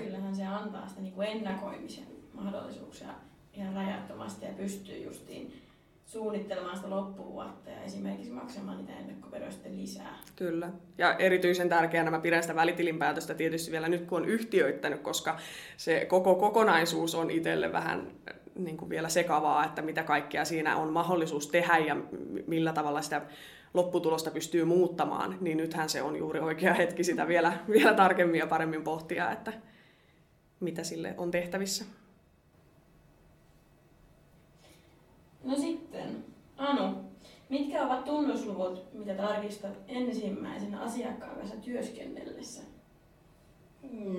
Kyllähän 0.03 0.35
se 0.35 0.45
antaa 0.45 0.87
sitä 0.87 1.01
niin 1.01 1.13
kuin 1.13 1.27
ennakoimisen 1.27 2.07
mahdollisuuksia 2.33 3.07
ihan 3.53 3.73
rajattomasti 3.73 4.45
ja 4.45 4.51
pystyy 4.51 4.97
justiin 4.97 5.66
suunnittelemaan 6.07 6.75
sitä 6.75 6.89
loppuvuotta 6.89 7.69
ja 7.69 7.81
esimerkiksi 7.81 8.31
maksamaan 8.31 8.77
niitä 8.77 8.93
ennakkoveroja 8.99 9.51
sitten 9.51 9.77
lisää. 9.77 10.19
Kyllä. 10.35 10.69
Ja 10.97 11.15
erityisen 11.15 11.69
tärkeänä 11.69 12.11
mä 12.11 12.19
pidän 12.19 12.41
sitä 12.43 12.55
välitilinpäätöstä 12.55 13.33
tietysti 13.33 13.71
vielä 13.71 13.87
nyt, 13.87 14.05
kun 14.05 14.21
on 14.21 14.29
yhtiöittänyt, 14.29 15.01
koska 15.01 15.37
se 15.77 16.05
koko 16.05 16.35
kokonaisuus 16.35 17.15
on 17.15 17.31
itselle 17.31 17.71
vähän 17.71 18.11
niin 18.55 18.77
kuin 18.77 18.89
vielä 18.89 19.09
sekavaa, 19.09 19.65
että 19.65 19.81
mitä 19.81 20.03
kaikkea 20.03 20.45
siinä 20.45 20.77
on 20.77 20.93
mahdollisuus 20.93 21.47
tehdä 21.47 21.77
ja 21.77 21.97
millä 22.47 22.73
tavalla 22.73 23.01
sitä 23.01 23.21
lopputulosta 23.73 24.31
pystyy 24.31 24.65
muuttamaan, 24.65 25.37
niin 25.41 25.57
nythän 25.57 25.89
se 25.89 26.01
on 26.01 26.15
juuri 26.15 26.39
oikea 26.39 26.73
hetki 26.73 27.03
sitä 27.03 27.27
vielä, 27.27 27.53
vielä 27.69 27.93
tarkemmin 27.93 28.39
ja 28.39 28.47
paremmin 28.47 28.83
pohtia, 28.83 29.31
että 29.31 29.53
mitä 30.59 30.83
sille 30.83 31.13
on 31.17 31.31
tehtävissä. 31.31 31.85
No 35.47 35.55
sitten, 35.55 36.23
Anu, 36.57 36.95
mitkä 37.49 37.85
ovat 37.85 38.03
tunnusluvut, 38.03 38.93
mitä 38.93 39.13
tarkistat 39.13 39.71
ensimmäisenä 39.87 40.81
asiakkaan 40.81 41.35
kanssa 41.35 41.55
työskennellessä? 41.55 42.61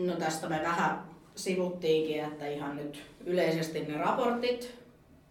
No 0.06 0.16
tästä 0.16 0.48
me 0.48 0.60
vähän 0.64 1.04
sivuttiinkin, 1.34 2.24
että 2.24 2.48
ihan 2.48 2.76
nyt 2.76 3.02
yleisesti 3.24 3.80
ne 3.80 3.96
raportit, 3.98 4.74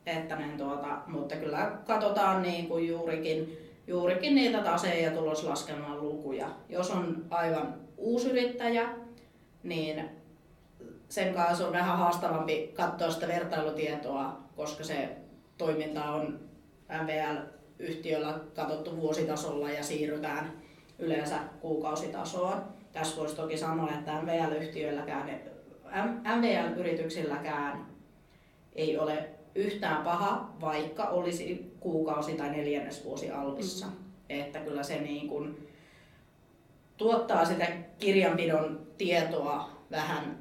että 0.06 0.36
ne 0.36 0.58
tuota, 0.58 1.01
mutta 1.08 1.36
kyllä 1.36 1.72
katsotaan 1.88 2.42
niin 2.42 2.68
kuin 2.68 2.88
juurikin, 2.88 3.58
juurikin 3.88 4.36
niitä 4.36 4.63
tase- 4.63 5.01
ja 5.01 5.12
tuloslaskelman 5.12 6.01
lukuja. 6.01 6.50
Jos 6.70 6.92
on 6.92 7.25
aivan 7.30 7.74
uusi 7.98 8.30
yrittäjä, 8.30 8.89
niin 9.63 10.10
sen 11.10 11.34
kanssa 11.34 11.68
on 11.68 11.74
vähän 11.74 11.98
haastavampi 11.98 12.74
katsoa 12.75 13.12
sitä 13.12 13.27
vertailutietoa, 13.27 14.38
koska 14.56 14.84
se 14.84 15.18
toiminta 15.58 16.04
on 16.04 16.40
MVL-yhtiöllä 17.04 18.40
katsottu 18.56 18.98
vuositasolla 18.98 19.70
ja 19.70 19.84
siirrytään 19.84 20.52
yleensä 21.00 21.40
kuukausitasoon. 21.60 22.62
Tässä 22.92 23.22
voisi 23.22 23.36
toki 23.36 23.58
sanoa, 23.58 23.90
että 23.92 24.22
MVL-yhtiöilläkään, 24.22 25.42
MVL-yrityksilläkään 26.38 27.86
ei 28.76 28.98
ole 28.98 29.30
yhtään 29.56 30.04
paha, 30.04 30.50
vaikka 30.62 31.04
olisi 31.04 31.76
kuukausi 31.80 32.34
tai 32.34 32.50
neljännesvuosi 32.50 33.32
alvissa. 33.32 33.86
Mm. 33.86 33.94
Että 34.30 34.60
kyllä 34.60 34.84
se 34.84 35.00
niin 35.00 35.28
kuin 35.28 35.68
tuottaa 36.98 37.46
sitä 37.46 37.68
kirjanpidon 38.00 38.88
tietoa 38.98 39.70
vähän 39.92 40.38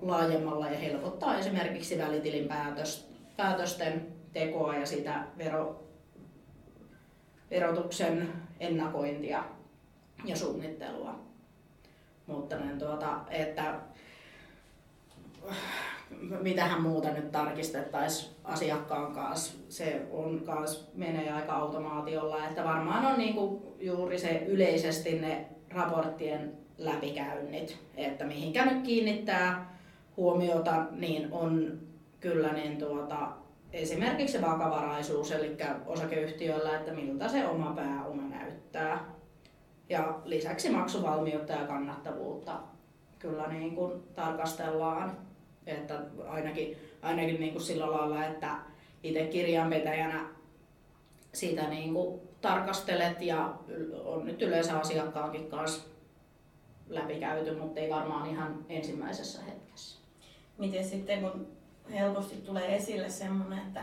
laajemmalla 0.00 0.68
ja 0.68 0.78
helpottaa 0.78 1.38
esimerkiksi 1.38 1.98
välitilin 1.98 2.48
päätösten 3.36 4.06
tekoa 4.34 4.76
ja 4.76 4.86
sitä 4.86 5.24
vero, 5.38 5.84
verotuksen 7.50 8.32
ennakointia 8.60 9.44
ja 10.24 10.36
suunnittelua. 10.36 11.20
Mutta 12.26 12.56
niin 12.56 12.78
tuota, 12.78 13.20
että 13.30 13.80
mitähän 16.40 16.82
muuta 16.82 17.10
nyt 17.10 17.32
tarkistettaisiin 17.32 18.34
asiakkaan 18.44 19.12
kanssa. 19.14 19.58
Se 19.68 20.06
on 20.10 20.40
kanssa 20.40 20.88
menee 20.94 21.32
aika 21.32 21.52
automaatiolla, 21.52 22.46
että 22.46 22.64
varmaan 22.64 23.06
on 23.06 23.18
niinku 23.18 23.74
juuri 23.80 24.18
se 24.18 24.44
yleisesti 24.46 25.18
ne 25.18 25.46
raporttien 25.70 26.52
läpikäynnit, 26.78 27.78
että 27.96 28.24
mihinkä 28.24 28.64
nyt 28.64 28.82
kiinnittää 28.82 29.76
huomiota, 30.16 30.86
niin 30.90 31.28
on 31.32 31.78
kyllä 32.20 32.52
niin 32.52 32.78
tuota, 32.78 33.28
esimerkiksi 33.74 34.42
vakavaraisuus, 34.42 35.32
eli 35.32 35.56
osakeyhtiöllä, 35.86 36.78
että 36.78 36.92
miltä 36.92 37.28
se 37.28 37.46
oma 37.46 37.72
pääoma 37.72 38.22
näyttää. 38.22 39.14
Ja 39.88 40.20
lisäksi 40.24 40.70
maksuvalmiutta 40.70 41.52
ja 41.52 41.66
kannattavuutta 41.66 42.60
kyllä 43.18 43.48
niin 43.48 43.74
kuin 43.74 44.02
tarkastellaan. 44.14 45.16
Että 45.66 46.00
ainakin, 46.28 46.76
ainakin 47.02 47.40
niin 47.40 47.52
kuin 47.52 47.62
sillä 47.62 47.92
lailla, 47.92 48.26
että 48.26 48.56
itse 49.02 49.26
kirjanpitäjänä 49.26 50.28
sitä 51.32 51.68
niin 51.68 51.94
kuin 51.94 52.20
tarkastelet 52.40 53.22
ja 53.22 53.54
on 54.04 54.24
nyt 54.24 54.42
yleensä 54.42 54.78
asiakkaankin 54.78 55.50
kanssa 55.50 55.88
läpikäyty, 56.88 57.56
mutta 57.56 57.80
ei 57.80 57.90
varmaan 57.90 58.30
ihan 58.30 58.66
ensimmäisessä 58.68 59.42
hetkessä. 59.42 60.00
Miten 60.58 60.84
sitten 60.84 61.20
kun 61.20 61.46
helposti 61.92 62.36
tulee 62.36 62.76
esille 62.76 63.08
semmoinen, 63.08 63.58
että 63.58 63.80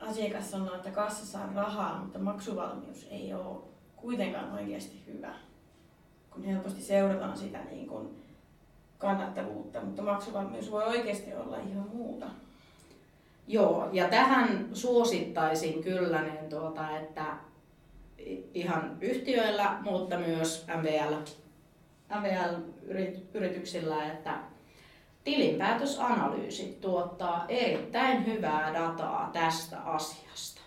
asiakas 0.00 0.50
sanoo, 0.50 0.74
että 0.74 0.90
kassassa 0.90 1.38
on 1.38 1.54
rahaa, 1.54 1.98
mutta 1.98 2.18
maksuvalmius 2.18 3.06
ei 3.10 3.34
ole 3.34 3.56
kuitenkaan 3.96 4.52
oikeasti 4.52 5.02
hyvä. 5.06 5.34
Kun 6.30 6.44
helposti 6.44 6.82
seurataan 6.82 7.36
sitä 7.36 7.58
niin 7.70 7.86
kuin 7.86 8.22
kannattavuutta, 8.98 9.80
mutta 9.80 10.02
maksuvalmius 10.02 10.70
voi 10.70 10.84
oikeasti 10.84 11.34
olla 11.34 11.56
ihan 11.56 11.88
muuta. 11.94 12.26
Joo, 13.46 13.88
ja 13.92 14.08
tähän 14.08 14.68
suosittaisin 14.72 15.82
kyllä, 15.82 16.22
niin 16.22 16.48
tuota, 16.48 16.98
että 16.98 17.26
ihan 18.54 18.96
yhtiöillä, 19.00 19.78
mutta 19.80 20.18
myös 20.18 20.66
MVL, 20.76 21.14
MVL-yrityksillä, 22.20 24.06
että 24.06 24.38
Tilinpäätösanalyysi 25.24 26.78
tuottaa 26.80 27.44
erittäin 27.48 28.26
hyvää 28.26 28.74
dataa 28.74 29.30
tästä 29.32 29.80
asiasta. 29.80 30.60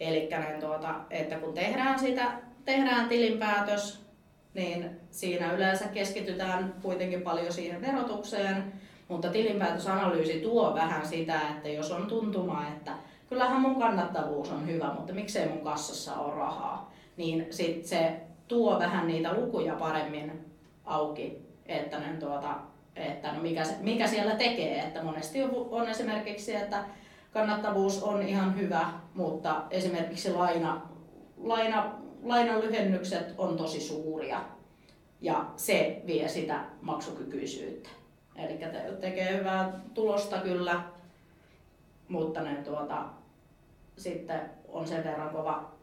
Eli 0.00 0.28
tuota, 0.60 0.94
että 1.10 1.38
kun 1.38 1.54
tehdään, 1.54 1.98
sitä, 1.98 2.32
tehdään 2.64 3.08
tilinpäätös, 3.08 4.04
niin 4.54 4.90
siinä 5.10 5.52
yleensä 5.52 5.88
keskitytään 5.88 6.74
kuitenkin 6.82 7.22
paljon 7.22 7.52
siihen 7.52 7.80
verotukseen, 7.80 8.72
mutta 9.08 9.28
tilinpäätösanalyysi 9.28 10.40
tuo 10.40 10.74
vähän 10.74 11.06
sitä, 11.06 11.40
että 11.50 11.68
jos 11.68 11.92
on 11.92 12.06
tuntuma, 12.06 12.68
että 12.68 12.92
kyllähän 13.28 13.60
mun 13.60 13.80
kannattavuus 13.80 14.50
on 14.50 14.66
hyvä, 14.66 14.94
mutta 14.94 15.12
miksei 15.12 15.48
mun 15.48 15.64
kassassa 15.64 16.14
ole 16.14 16.34
rahaa, 16.34 16.92
niin 17.16 17.46
sit 17.50 17.86
se 17.86 18.20
tuo 18.48 18.78
vähän 18.78 19.06
niitä 19.06 19.32
lukuja 19.32 19.74
paremmin 19.74 20.44
auki, 20.84 21.38
että 21.66 21.98
ne 21.98 22.16
tuota, 22.16 22.54
että 22.96 23.32
no 23.32 23.42
mikä, 23.42 23.64
se, 23.64 23.74
mikä 23.80 24.06
siellä 24.06 24.34
tekee. 24.36 24.78
Että 24.78 25.02
monesti 25.02 25.42
on 25.70 25.88
esimerkiksi, 25.88 26.54
että 26.54 26.84
kannattavuus 27.32 28.02
on 28.02 28.22
ihan 28.22 28.56
hyvä, 28.56 28.92
mutta 29.14 29.62
esimerkiksi 29.70 30.32
laina, 30.32 30.88
laina, 31.36 31.92
lainan 32.22 32.60
lyhennykset 32.60 33.34
on 33.38 33.56
tosi 33.56 33.80
suuria 33.80 34.40
ja 35.20 35.46
se 35.56 36.02
vie 36.06 36.28
sitä 36.28 36.64
maksukykyisyyttä. 36.80 37.88
Eli 38.36 38.58
te, 38.58 38.92
tekee 39.00 39.38
hyvää 39.38 39.80
tulosta 39.94 40.38
kyllä, 40.38 40.82
mutta 42.08 42.42
ne 42.42 42.54
tuota, 42.54 43.04
sitten 43.96 44.40
on 44.68 44.88
sen 44.88 45.04
verran 45.04 45.30
kova 45.30 45.74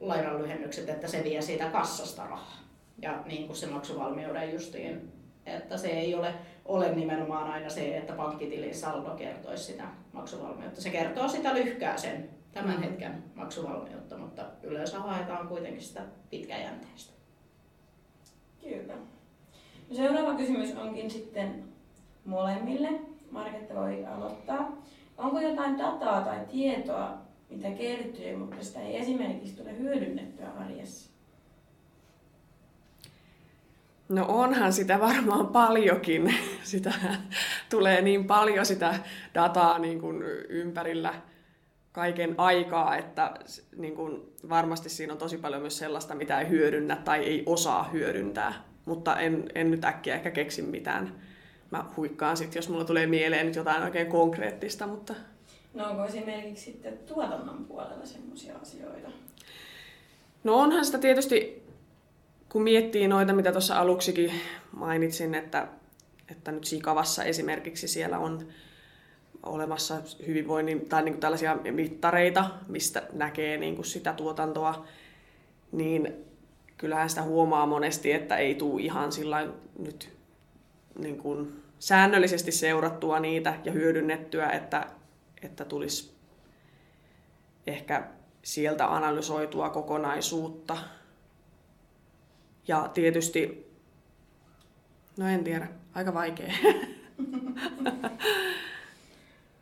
lainan 0.00 0.42
lyhennykset, 0.42 0.88
että 0.88 1.08
se 1.08 1.24
vie 1.24 1.42
siitä 1.42 1.64
kassasta 1.64 2.26
rahaa. 2.26 2.60
Ja 3.02 3.22
niin 3.26 3.46
kuin 3.46 3.56
se 3.56 3.66
maksuvalmiuden 3.66 4.52
justiin 4.52 5.12
että 5.46 5.76
se 5.76 5.88
ei 5.88 6.14
ole, 6.14 6.34
ole 6.64 6.94
nimenomaan 6.94 7.50
aina 7.50 7.68
se, 7.68 7.96
että 7.96 8.12
pankkitilin 8.12 8.74
saldo 8.74 9.10
kertoisi 9.10 9.64
sitä 9.64 9.84
maksuvalmiutta. 10.12 10.80
Se 10.80 10.90
kertoo 10.90 11.28
sitä 11.28 11.54
lyhkää 11.54 11.96
sen 11.96 12.30
tämän 12.52 12.82
hetken 12.82 13.24
maksuvalmiutta, 13.34 14.18
mutta 14.18 14.42
yleensä 14.62 14.98
haetaan 14.98 15.48
kuitenkin 15.48 15.82
sitä 15.82 16.02
pitkäjänteistä. 16.30 17.12
Kyllä. 18.62 18.94
No 19.88 19.96
seuraava 19.96 20.34
kysymys 20.34 20.76
onkin 20.76 21.10
sitten 21.10 21.64
molemmille. 22.24 22.88
Marketta 23.30 23.74
voi 23.74 24.06
aloittaa. 24.06 24.82
Onko 25.18 25.40
jotain 25.40 25.78
dataa 25.78 26.20
tai 26.20 26.46
tietoa, 26.52 27.18
mitä 27.50 27.70
kertyy, 27.70 28.36
mutta 28.36 28.64
sitä 28.64 28.80
ei 28.80 28.96
esimerkiksi 28.96 29.56
tule 29.56 29.78
hyödynnettyä 29.78 30.50
arjessa? 30.50 31.10
No 34.10 34.24
onhan 34.28 34.72
sitä 34.72 35.00
varmaan 35.00 35.46
paljonkin. 35.46 36.34
Sitä 36.62 36.92
tulee 37.68 38.02
niin 38.02 38.24
paljon 38.24 38.66
sitä 38.66 38.94
dataa 39.34 39.78
niin 39.78 40.00
kuin 40.00 40.22
ympärillä 40.48 41.14
kaiken 41.92 42.34
aikaa, 42.38 42.96
että 42.96 43.34
niin 43.76 43.94
kuin 43.94 44.22
varmasti 44.48 44.88
siinä 44.88 45.12
on 45.12 45.18
tosi 45.18 45.38
paljon 45.38 45.60
myös 45.60 45.78
sellaista, 45.78 46.14
mitä 46.14 46.40
ei 46.40 46.48
hyödynnä 46.48 46.96
tai 46.96 47.24
ei 47.24 47.42
osaa 47.46 47.88
hyödyntää. 47.92 48.64
Mutta 48.84 49.20
en, 49.20 49.44
en 49.54 49.70
nyt 49.70 49.84
äkkiä 49.84 50.14
ehkä 50.14 50.30
keksi 50.30 50.62
mitään. 50.62 51.20
Mä 51.70 51.84
huikkaan 51.96 52.36
sitten, 52.36 52.58
jos 52.58 52.68
mulla 52.68 52.84
tulee 52.84 53.06
mieleen 53.06 53.46
nyt 53.46 53.56
jotain 53.56 53.82
oikein 53.82 54.06
konkreettista, 54.06 54.86
mutta... 54.86 55.14
No 55.74 55.90
onko 55.90 56.04
esimerkiksi 56.04 56.64
sitten 56.64 56.98
tuotannon 56.98 57.64
puolella 57.64 58.06
semmoisia 58.06 58.54
asioita? 58.62 59.08
No 60.44 60.54
onhan 60.54 60.84
sitä 60.84 60.98
tietysti 60.98 61.62
kun 62.50 62.62
miettii 62.62 63.08
noita, 63.08 63.32
mitä 63.32 63.52
tuossa 63.52 63.78
aluksikin 63.80 64.32
mainitsin, 64.72 65.34
että, 65.34 65.68
että 66.30 66.52
nyt 66.52 66.64
Sikavassa 66.64 67.24
esimerkiksi 67.24 67.88
siellä 67.88 68.18
on 68.18 68.48
olemassa 69.42 69.96
hyvinvoinnin 70.26 70.88
tai 70.88 71.02
niin 71.02 71.12
kuin 71.12 71.20
tällaisia 71.20 71.56
mittareita, 71.70 72.50
mistä 72.68 73.02
näkee 73.12 73.56
niin 73.56 73.74
kuin 73.74 73.86
sitä 73.86 74.12
tuotantoa, 74.12 74.86
niin 75.72 76.14
kyllähän 76.76 77.10
sitä 77.10 77.22
huomaa 77.22 77.66
monesti, 77.66 78.12
että 78.12 78.36
ei 78.36 78.54
tule 78.54 78.82
ihan 78.82 79.12
sillä 79.12 79.48
nyt 79.78 80.12
niin 80.98 81.18
kuin 81.18 81.62
säännöllisesti 81.78 82.52
seurattua 82.52 83.20
niitä 83.20 83.54
ja 83.64 83.72
hyödynnettyä, 83.72 84.50
että, 84.50 84.86
että 85.42 85.64
tulisi 85.64 86.12
ehkä 87.66 88.06
sieltä 88.42 88.94
analysoitua 88.94 89.70
kokonaisuutta 89.70 90.76
ja 92.70 92.88
tietysti, 92.94 93.70
no 95.16 95.28
en 95.28 95.44
tiedä, 95.44 95.68
aika 95.94 96.14
vaikea. 96.14 96.52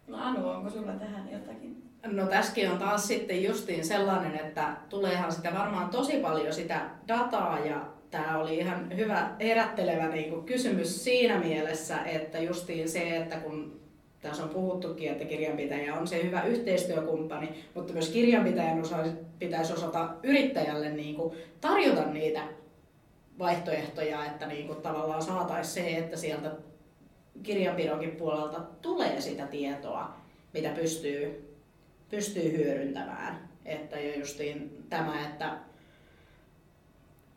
No 0.08 0.18
Anu, 0.20 0.48
onko 0.48 0.70
sulla 0.70 0.92
tähän 0.92 1.28
jotakin? 1.32 1.82
No 2.06 2.26
tässäkin 2.26 2.70
on 2.70 2.78
taas 2.78 3.08
sitten 3.08 3.44
justiin 3.44 3.84
sellainen, 3.84 4.34
että 4.34 4.76
tuleehan 4.88 5.32
sitä 5.32 5.54
varmaan 5.54 5.90
tosi 5.90 6.16
paljon 6.16 6.52
sitä 6.52 6.90
dataa 7.08 7.58
ja 7.58 7.86
tämä 8.10 8.38
oli 8.38 8.58
ihan 8.58 8.96
hyvä 8.96 9.30
herättelevä 9.40 10.08
niin 10.08 10.30
kuin 10.30 10.46
kysymys 10.46 11.04
siinä 11.04 11.38
mielessä, 11.38 12.02
että 12.04 12.38
justiin 12.38 12.88
se, 12.88 13.16
että 13.16 13.36
kun 13.36 13.80
tässä 14.20 14.42
on 14.42 14.48
puhuttukin, 14.48 15.12
että 15.12 15.24
kirjanpitäjä 15.24 15.94
on 15.94 16.06
se 16.06 16.22
hyvä 16.22 16.42
yhteistyökumppani, 16.42 17.64
mutta 17.74 17.92
myös 17.92 18.08
kirjanpitäjän 18.08 18.80
osa, 18.80 18.96
pitäisi 19.38 19.72
osata 19.72 20.08
yrittäjälle 20.22 20.90
niin 20.90 21.14
kuin 21.14 21.34
tarjota 21.60 22.04
niitä 22.04 22.42
vaihtoehtoja, 23.38 24.24
että 24.24 24.46
niin 24.46 24.66
kuin 24.66 24.82
tavallaan 24.82 25.22
saataisiin 25.22 25.84
se, 25.84 25.96
että 25.96 26.16
sieltä 26.16 26.52
kirjanpidonkin 27.42 28.16
puolelta 28.16 28.60
tulee 28.82 29.20
sitä 29.20 29.46
tietoa, 29.46 30.14
mitä 30.52 30.68
pystyy, 30.68 31.54
pystyy 32.10 32.56
hyödyntämään. 32.56 33.48
Että 33.64 34.00
jo 34.00 34.14
justiin 34.18 34.86
tämä, 34.88 35.26
että 35.26 35.58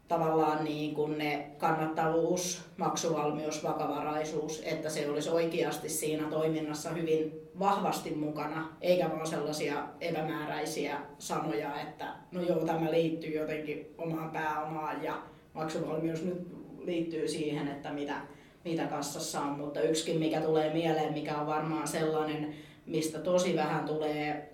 tavallaan 0.07 0.63
niin 0.63 0.95
kuin 0.95 1.17
ne 1.17 1.51
kannattavuus, 1.57 2.61
maksuvalmius, 2.77 3.63
vakavaraisuus, 3.63 4.61
että 4.65 4.89
se 4.89 5.09
olisi 5.09 5.29
oikeasti 5.29 5.89
siinä 5.89 6.27
toiminnassa 6.29 6.89
hyvin 6.89 7.41
vahvasti 7.59 8.15
mukana, 8.15 8.69
eikä 8.81 9.09
vaan 9.09 9.27
sellaisia 9.27 9.87
epämääräisiä 10.01 10.99
sanoja, 11.19 11.81
että 11.81 12.05
no 12.31 12.41
joo, 12.41 12.65
tämä 12.65 12.91
liittyy 12.91 13.35
jotenkin 13.35 13.95
omaan 13.97 14.29
pääomaan 14.29 15.03
ja 15.03 15.21
maksuvalmius 15.53 16.23
nyt 16.23 16.47
liittyy 16.85 17.27
siihen, 17.27 17.67
että 17.67 17.91
mitä, 17.91 18.21
mitä 18.65 18.85
kassassa 18.85 19.41
on, 19.41 19.59
mutta 19.59 19.81
yksikin 19.81 20.19
mikä 20.19 20.41
tulee 20.41 20.73
mieleen, 20.73 21.13
mikä 21.13 21.37
on 21.37 21.47
varmaan 21.47 21.87
sellainen, 21.87 22.55
mistä 22.85 23.19
tosi 23.19 23.55
vähän 23.55 23.85
tulee, 23.85 24.53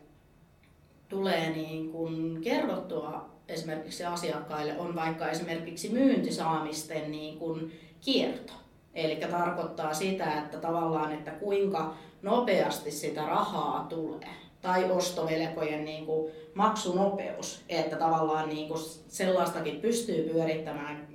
tulee 1.09 1.49
niin 1.49 1.91
kuin 1.91 2.41
kerrottua 2.41 3.29
esimerkiksi 3.47 4.05
asiakkaille, 4.05 4.79
on 4.79 4.95
vaikka 4.95 5.29
esimerkiksi 5.29 5.89
myyntisaamisten 5.89 7.11
niin 7.11 7.39
kuin 7.39 7.79
kierto. 8.01 8.53
Eli 8.93 9.15
tarkoittaa 9.15 9.93
sitä, 9.93 10.37
että 10.37 10.57
tavallaan, 10.57 11.11
että 11.11 11.31
kuinka 11.31 11.93
nopeasti 12.21 12.91
sitä 12.91 13.25
rahaa 13.25 13.85
tulee 13.89 14.46
tai 14.67 14.91
ostovelkojen 14.91 15.85
niin 15.85 16.05
kuin 16.05 16.31
maksunopeus, 16.53 17.63
että 17.69 17.95
tavallaan 17.95 18.49
niin 18.49 18.67
kuin 18.67 18.79
sellaistakin 19.07 19.81
pystyy 19.81 20.29
pyörittämään 20.29 21.07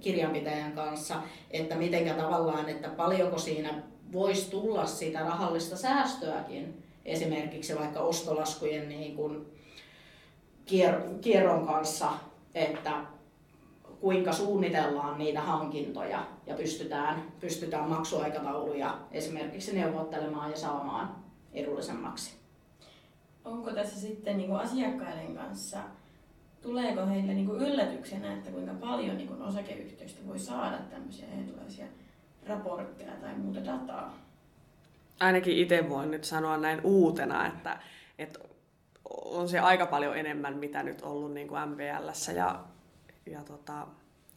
kirjanpitäjän 0.00 0.72
kanssa, 0.72 1.14
että 1.50 1.74
mitenkä 1.74 2.14
tavallaan, 2.14 2.68
että 2.68 2.88
paljonko 2.88 3.38
siinä 3.38 3.82
voisi 4.12 4.50
tulla 4.50 4.86
sitä 4.86 5.20
rahallista 5.20 5.76
säästöäkin, 5.76 6.82
esimerkiksi 7.04 7.78
vaikka 7.78 8.00
ostolaskujen 8.00 8.88
niin 8.88 9.16
kuin 9.16 9.46
kierron 11.20 11.66
kanssa, 11.66 12.10
että 12.54 12.92
kuinka 14.00 14.32
suunnitellaan 14.32 15.18
niitä 15.18 15.40
hankintoja 15.40 16.26
ja 16.46 16.54
pystytään, 16.54 17.32
pystytään 17.40 17.88
maksuaikatauluja 17.88 18.98
esimerkiksi 19.10 19.74
neuvottelemaan 19.74 20.50
ja 20.50 20.56
saamaan 20.56 21.16
edullisemmaksi 21.52 22.38
onko 23.44 23.72
tässä 23.72 24.00
sitten 24.00 24.36
niin 24.36 24.48
kuin 24.48 24.60
asiakkaiden 24.60 25.34
kanssa, 25.34 25.78
tuleeko 26.62 27.06
heille 27.06 27.34
niin 27.34 27.46
kuin 27.46 27.60
yllätyksenä, 27.60 28.34
että 28.34 28.50
kuinka 28.50 28.74
paljon 28.74 29.16
niin 29.16 29.28
kuin 29.28 29.42
osakeyhtiöistä 29.42 30.26
voi 30.26 30.38
saada 30.38 30.78
tämmöisiä 30.78 31.26
erilaisia 31.42 31.86
raportteja 32.46 33.12
tai 33.12 33.34
muuta 33.34 33.64
dataa? 33.64 34.18
Ainakin 35.20 35.58
itse 35.58 35.88
voin 35.88 36.10
nyt 36.10 36.24
sanoa 36.24 36.56
näin 36.56 36.80
uutena, 36.84 37.46
että, 37.46 37.78
että 38.18 38.38
on 39.10 39.48
se 39.48 39.58
aika 39.58 39.86
paljon 39.86 40.18
enemmän, 40.18 40.56
mitä 40.56 40.82
nyt 40.82 41.02
ollut 41.02 41.32
niin 41.32 41.48
kuin 41.48 41.68
MVLssä 41.68 42.32
ja, 42.32 42.64
ja 43.26 43.42
tota, 43.42 43.86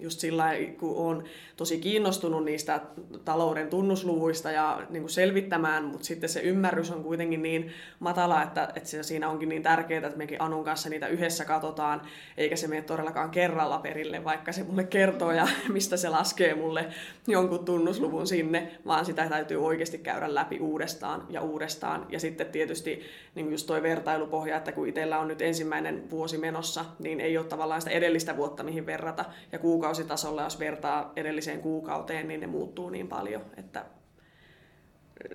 just 0.01 0.19
sillä 0.19 0.51
kun 0.79 0.97
on 0.97 1.23
tosi 1.57 1.77
kiinnostunut 1.79 2.45
niistä 2.45 2.81
talouden 3.25 3.67
tunnusluvuista 3.67 4.51
ja 4.51 4.81
niin 4.89 5.03
kuin 5.03 5.09
selvittämään, 5.09 5.83
mutta 5.83 6.05
sitten 6.05 6.29
se 6.29 6.39
ymmärrys 6.39 6.91
on 6.91 7.03
kuitenkin 7.03 7.43
niin 7.43 7.71
matala, 7.99 8.43
että, 8.43 8.71
että 8.75 9.03
siinä 9.03 9.29
onkin 9.29 9.49
niin 9.49 9.63
tärkeää, 9.63 10.05
että 10.05 10.17
mekin 10.17 10.41
Anun 10.41 10.63
kanssa 10.63 10.89
niitä 10.89 11.07
yhdessä 11.07 11.45
katsotaan, 11.45 12.01
eikä 12.37 12.55
se 12.55 12.67
mene 12.67 12.81
todellakaan 12.81 13.29
kerralla 13.29 13.79
perille, 13.79 14.23
vaikka 14.23 14.51
se 14.51 14.63
mulle 14.63 14.83
kertoo 14.83 15.31
ja 15.31 15.47
mistä 15.73 15.97
se 15.97 16.09
laskee 16.09 16.55
mulle 16.55 16.85
jonkun 17.27 17.65
tunnusluvun 17.65 18.27
sinne, 18.27 18.71
vaan 18.85 19.05
sitä 19.05 19.29
täytyy 19.29 19.65
oikeasti 19.65 19.97
käydä 19.97 20.35
läpi 20.35 20.59
uudestaan 20.59 21.25
ja 21.29 21.41
uudestaan. 21.41 22.05
Ja 22.09 22.19
sitten 22.19 22.47
tietysti 22.47 23.01
niin 23.35 23.51
just 23.51 23.67
toi 23.67 23.83
vertailupohja, 23.83 24.57
että 24.57 24.71
kun 24.71 24.87
itsellä 24.87 25.19
on 25.19 25.27
nyt 25.27 25.41
ensimmäinen 25.41 26.09
vuosi 26.09 26.37
menossa, 26.37 26.85
niin 26.99 27.19
ei 27.19 27.37
ole 27.37 27.45
tavallaan 27.45 27.81
sitä 27.81 27.91
edellistä 27.91 28.37
vuotta 28.37 28.63
mihin 28.63 28.85
verrata, 28.85 29.25
ja 29.51 29.59
kuukausi 29.59 29.90
kuukausitasolla, 29.91 30.43
jos 30.43 30.59
vertaa 30.59 31.11
edelliseen 31.15 31.61
kuukauteen, 31.61 32.27
niin 32.27 32.41
ne 32.41 32.47
muuttuu 32.47 32.89
niin 32.89 33.07
paljon, 33.07 33.41
että 33.57 33.85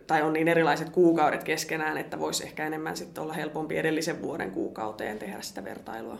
tai 0.06 0.22
on 0.22 0.32
niin 0.32 0.48
erilaiset 0.48 0.90
kuukaudet 0.90 1.44
keskenään, 1.44 1.98
että 1.98 2.18
voisi 2.18 2.44
ehkä 2.44 2.66
enemmän 2.66 2.96
sitten 2.96 3.22
olla 3.22 3.32
helpompi 3.32 3.78
edellisen 3.78 4.22
vuoden 4.22 4.50
kuukauteen 4.50 5.18
tehdä 5.18 5.40
sitä 5.40 5.64
vertailua. 5.64 6.18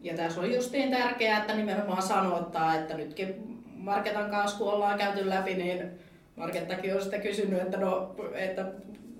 Ja 0.00 0.16
tässä 0.16 0.40
on 0.40 0.52
justiin 0.52 0.90
tärkeää, 0.90 1.38
että 1.38 1.54
nimenomaan 1.54 2.02
sanottaa, 2.02 2.74
että 2.74 2.96
nytkin 2.96 3.34
Marketan 3.76 4.30
kanssa 4.30 4.58
kun 4.58 4.72
ollaan 4.72 4.98
käyty 4.98 5.28
läpi, 5.28 5.54
niin 5.54 5.90
Markettakin 6.36 6.94
on 6.94 7.02
sitten 7.02 7.22
kysynyt, 7.22 7.62
että, 7.62 7.76
no, 7.76 8.14
että 8.34 8.64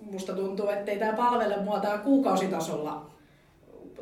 musta 0.01 0.33
tuntuu, 0.33 0.69
että 0.69 0.91
ei 0.91 0.99
tämä 0.99 1.13
palvele 1.13 1.57
mua 1.57 1.81
tämä 1.81 1.99
kuukausitasolla 1.99 3.11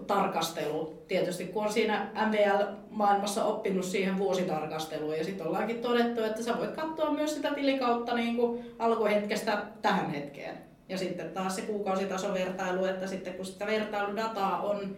tarkastelu. 0.09 1.05
Tietysti 1.09 1.45
kun 1.45 1.65
on 1.65 1.73
siinä 1.73 2.11
MVL-maailmassa 2.27 3.45
oppinut 3.45 3.85
siihen 3.85 4.19
vuositarkasteluun 4.19 5.19
ja 5.19 5.25
sitten 5.25 5.47
ollaankin 5.47 5.81
todettu, 5.81 6.23
että 6.23 6.43
sä 6.43 6.59
voit 6.59 6.71
katsoa 6.71 7.11
myös 7.11 7.35
sitä 7.35 7.55
tilikautta 7.55 8.15
niin 8.15 8.37
kuin 8.37 8.75
alkuhetkestä 8.79 9.63
tähän 9.83 10.11
hetkeen. 10.11 10.59
Ja 10.89 10.99
sitten 10.99 11.31
taas 11.31 11.57
se 11.57 11.63
kuukausitasovertailu, 11.63 12.85
että 12.85 13.07
sitten 13.07 13.35
kun 13.35 13.47
sitä 13.47 13.67
vertailudataa 13.67 14.63
on 14.63 14.97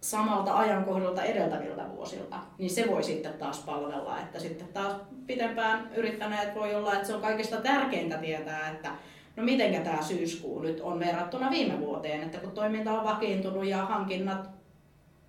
samalta 0.00 0.58
ajankohdalta 0.58 1.22
edeltäviltä 1.22 1.82
vuosilta, 1.96 2.36
niin 2.58 2.70
se 2.70 2.84
voi 2.88 3.02
sitten 3.02 3.32
taas 3.32 3.58
palvella. 3.58 4.20
Että 4.20 4.40
sitten 4.40 4.68
taas 4.68 4.94
pitempään 5.26 5.90
yrittäneet 5.96 6.54
voi 6.54 6.74
olla, 6.74 6.94
että 6.94 7.06
se 7.06 7.14
on 7.14 7.20
kaikista 7.20 7.56
tärkeintä 7.56 8.18
tietää, 8.18 8.70
että 8.70 8.90
no 9.36 9.42
mitenkä 9.42 9.80
tämä 9.80 10.02
syyskuu 10.02 10.60
nyt 10.60 10.80
on 10.80 10.98
verrattuna 10.98 11.50
viime 11.50 11.80
vuoteen, 11.80 12.22
että 12.22 12.38
kun 12.38 12.50
toiminta 12.50 12.92
on 12.92 13.04
vakiintunut 13.04 13.66
ja 13.66 13.86
hankinnat 13.86 14.50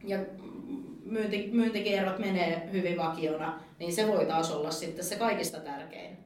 ja 0.04 0.18
myynti, 1.06 1.50
myyntikierrot 1.54 2.20
menee 2.20 2.70
hyvin 2.72 2.98
vakiona, 2.98 3.60
niin 3.80 3.94
se 3.94 4.08
voi 4.08 4.26
taas 4.26 4.52
olla 4.52 4.72
sitten 4.72 5.06
se 5.06 5.16
kaikista 5.16 5.60
tärkein 5.60 6.18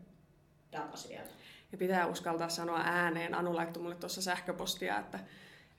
data 0.72 0.98
siellä. 0.98 1.30
Ja 1.72 1.78
pitää 1.78 2.08
uskaltaa 2.08 2.50
sanoa 2.50 2.82
ääneen. 2.84 3.36
Anu 3.36 3.56
laittoi 3.56 3.84
mulle 3.84 3.96
tuossa 3.96 4.22
sähköpostia, 4.22 5.00
että, 5.00 5.20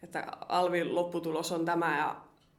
että 0.02 0.26
Alvin 0.48 0.94
lopputulos 0.94 1.52
on 1.52 1.64
tämä 1.64 1.98
ja 1.98 2.16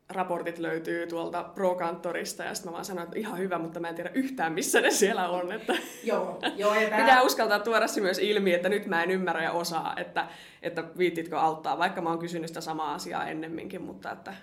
raportit 0.09 0.59
löytyy 0.59 1.07
tuolta 1.07 1.43
Pro-kanttorista 1.43 2.43
ja 2.43 2.53
sitten 2.53 2.71
mä 2.71 2.73
vaan 2.73 2.85
sanoin, 2.85 3.07
että 3.07 3.19
ihan 3.19 3.37
hyvä, 3.39 3.59
mutta 3.59 3.79
mä 3.79 3.89
en 3.89 3.95
tiedä 3.95 4.11
yhtään 4.13 4.53
missä 4.53 4.81
ne 4.81 4.91
siellä 4.91 5.29
on. 5.29 5.51
Että 5.51 5.73
Joo, 6.03 6.39
joo 6.55 6.75
ja 6.75 6.89
tää... 6.89 6.99
Pitää 6.99 7.21
uskaltaa 7.21 7.59
tuoda 7.59 7.87
se 7.87 8.01
myös 8.01 8.19
ilmi, 8.19 8.53
että 8.53 8.69
nyt 8.69 8.85
mä 8.85 9.03
en 9.03 9.11
ymmärrä 9.11 9.43
ja 9.43 9.51
osaa, 9.51 9.93
että, 9.97 10.27
että 10.61 10.83
viittitkö 10.97 11.39
auttaa, 11.39 11.77
vaikka 11.77 12.01
mä 12.01 12.09
oon 12.09 12.19
kysynyt 12.19 12.47
sitä 12.47 12.61
samaa 12.61 12.93
asiaa 12.93 13.27
ennemminkin, 13.27 13.81
mutta 13.81 14.11
että 14.11 14.33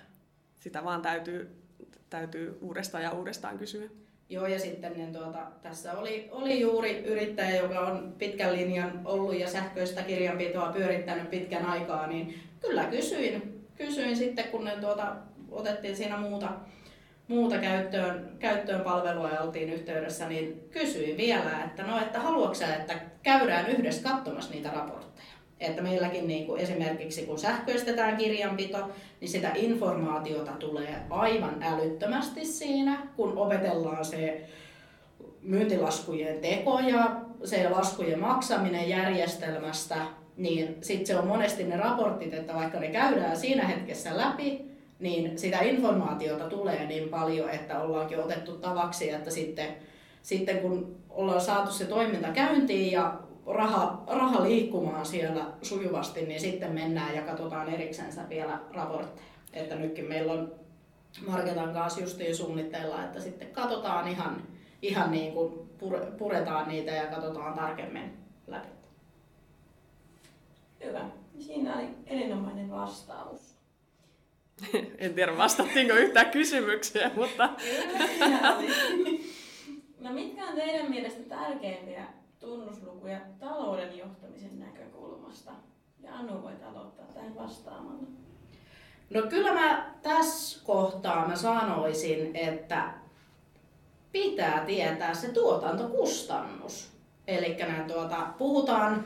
sitä 0.59 0.83
vaan 0.83 1.01
täytyy, 1.01 1.49
täytyy 2.09 2.57
uudestaan 2.61 3.03
ja 3.03 3.11
uudestaan 3.11 3.57
kysyä. 3.57 3.89
Joo, 4.29 4.47
ja 4.47 4.59
sitten 4.59 4.93
niin 4.93 5.13
tuota, 5.13 5.39
tässä 5.61 5.93
oli, 5.93 6.29
oli 6.31 6.61
juuri 6.61 7.05
yrittäjä, 7.05 7.55
joka 7.55 7.79
on 7.79 8.13
pitkän 8.17 8.53
linjan 8.53 9.01
ollut 9.05 9.39
ja 9.39 9.49
sähköistä 9.49 10.01
kirjanpitoa 10.01 10.73
pyörittänyt 10.73 11.29
pitkän 11.29 11.65
aikaa, 11.65 12.07
niin 12.07 12.39
kyllä 12.61 12.83
kysyin, 12.83 13.63
kysyin 13.75 14.17
sitten, 14.17 14.45
kun 14.45 14.65
ne 14.65 14.71
tuota, 14.81 15.15
otettiin 15.55 15.95
siinä 15.95 16.17
muuta, 16.17 16.49
muuta 17.27 17.57
käyttöön, 17.57 18.29
käyttöön 18.39 18.81
palvelua 18.81 19.29
ja 19.29 19.41
oltiin 19.41 19.69
yhteydessä, 19.69 20.29
niin 20.29 20.69
kysyin 20.71 21.17
vielä, 21.17 21.63
että 21.65 21.83
no, 21.83 21.99
että 22.01 22.19
haluatko 22.19 22.53
sä, 22.53 22.75
että 22.75 22.93
käydään 23.23 23.67
yhdessä 23.67 24.09
katsomassa 24.09 24.51
niitä 24.53 24.69
raportteja. 24.69 25.25
Että 25.59 25.81
meilläkin 25.81 26.27
niin 26.27 26.45
kuin 26.45 26.61
esimerkiksi 26.61 27.25
kun 27.25 27.39
sähköistetään 27.39 28.17
kirjanpito, 28.17 28.89
niin 29.21 29.29
sitä 29.29 29.51
informaatiota 29.55 30.51
tulee 30.51 30.95
aivan 31.09 31.63
älyttömästi 31.63 32.45
siinä, 32.45 33.07
kun 33.15 33.37
opetellaan 33.37 34.05
se 34.05 34.49
myyntilaskujen 35.41 36.39
teko 36.39 36.79
ja 36.79 37.21
se 37.43 37.69
laskujen 37.69 38.19
maksaminen 38.19 38.89
järjestelmästä, 38.89 39.95
niin 40.37 40.77
sitten 40.81 41.07
se 41.07 41.15
on 41.15 41.27
monesti 41.27 41.63
ne 41.63 41.77
raportit, 41.77 42.33
että 42.33 42.53
vaikka 42.53 42.79
ne 42.79 42.87
käydään 42.87 43.37
siinä 43.37 43.67
hetkessä 43.67 44.17
läpi, 44.17 44.64
niin 44.99 45.39
sitä 45.39 45.59
informaatiota 45.61 46.49
tulee 46.49 46.85
niin 46.85 47.09
paljon, 47.09 47.49
että 47.49 47.79
ollaankin 47.79 48.19
otettu 48.19 48.57
tavaksi, 48.57 49.11
että 49.11 49.31
sitten, 49.31 49.75
sitten 50.21 50.59
kun 50.59 50.95
ollaan 51.09 51.41
saatu 51.41 51.71
se 51.71 51.85
toiminta 51.85 52.27
käyntiin 52.27 52.91
ja 52.91 53.19
raha, 53.45 54.03
raha 54.07 54.43
liikkumaan 54.43 55.05
siellä 55.05 55.45
sujuvasti, 55.61 56.25
niin 56.25 56.39
sitten 56.39 56.71
mennään 56.71 57.15
ja 57.15 57.21
katsotaan 57.21 57.69
eriksensä 57.69 58.29
vielä 58.29 58.59
raportteja. 58.71 59.25
Että 59.53 59.75
nytkin 59.75 60.05
meillä 60.05 60.33
on 60.33 60.51
Marketan 61.27 61.73
kanssa 61.73 62.01
justiin 62.01 62.35
suunnitteilla, 62.35 63.03
että 63.03 63.19
sitten 63.19 63.47
katsotaan 63.47 64.07
ihan, 64.07 64.43
ihan 64.81 65.11
niin 65.11 65.33
kuin 65.33 65.69
puretaan 66.17 66.67
niitä 66.67 66.91
ja 66.91 67.07
katsotaan 67.07 67.53
tarkemmin 67.53 68.17
läpi. 68.47 68.67
Hyvä. 70.83 71.05
Siinä 71.39 71.75
oli 71.75 71.87
erinomainen 72.05 72.71
vastaus. 72.71 73.54
en 74.97 75.13
tiedä, 75.13 75.37
vastattiinko 75.37 75.93
yhtään 75.93 76.31
kysymykseen, 76.31 77.11
mutta... 77.15 77.49
no 79.99 80.13
mitkä 80.13 80.45
on 80.45 80.55
teidän 80.55 80.89
mielestä 80.89 81.23
tärkeimpiä 81.23 82.05
tunnuslukuja 82.39 83.19
talouden 83.39 83.97
johtamisen 83.97 84.59
näkökulmasta? 84.59 85.51
Ja 86.03 86.15
Anu 86.15 86.43
voit 86.43 86.63
aloittaa 86.63 87.05
tähän 87.13 87.35
vastaamalla. 87.35 88.07
No 89.09 89.21
kyllä 89.21 89.53
mä 89.53 89.93
tässä 90.01 90.65
kohtaa 90.65 91.27
mä 91.27 91.35
sanoisin, 91.35 92.35
että 92.35 92.93
pitää 94.11 94.65
tietää 94.65 95.13
se 95.13 95.27
tuotantokustannus. 95.27 96.91
Eli 97.27 97.57
tuota, 97.87 98.27
puhutaan, 98.37 99.03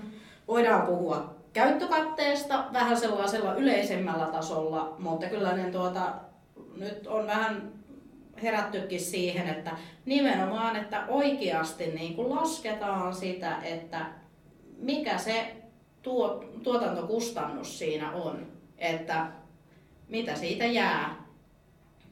voidaan 0.47 0.87
puhua 0.87 1.38
käyttökatteesta 1.59 2.65
vähän 2.73 2.97
sellaisella 2.97 3.53
yleisemmällä 3.53 4.25
tasolla, 4.25 4.95
mutta 4.99 5.25
kyllä 5.25 5.53
ne 5.53 5.71
tuota, 5.71 6.13
nyt 6.75 7.07
on 7.07 7.27
vähän 7.27 7.71
herättykin 8.41 8.99
siihen, 8.99 9.49
että 9.49 9.71
nimenomaan, 10.05 10.75
että 10.75 11.05
oikeasti 11.07 11.87
niin 11.87 12.15
kuin 12.15 12.29
lasketaan 12.29 13.15
sitä, 13.15 13.57
että 13.63 14.05
mikä 14.77 15.17
se 15.17 15.55
tuo, 16.01 16.43
tuotantokustannus 16.63 17.79
siinä 17.79 18.11
on, 18.11 18.47
että 18.77 19.27
mitä 20.09 20.35
siitä 20.35 20.65
jää 20.65 21.25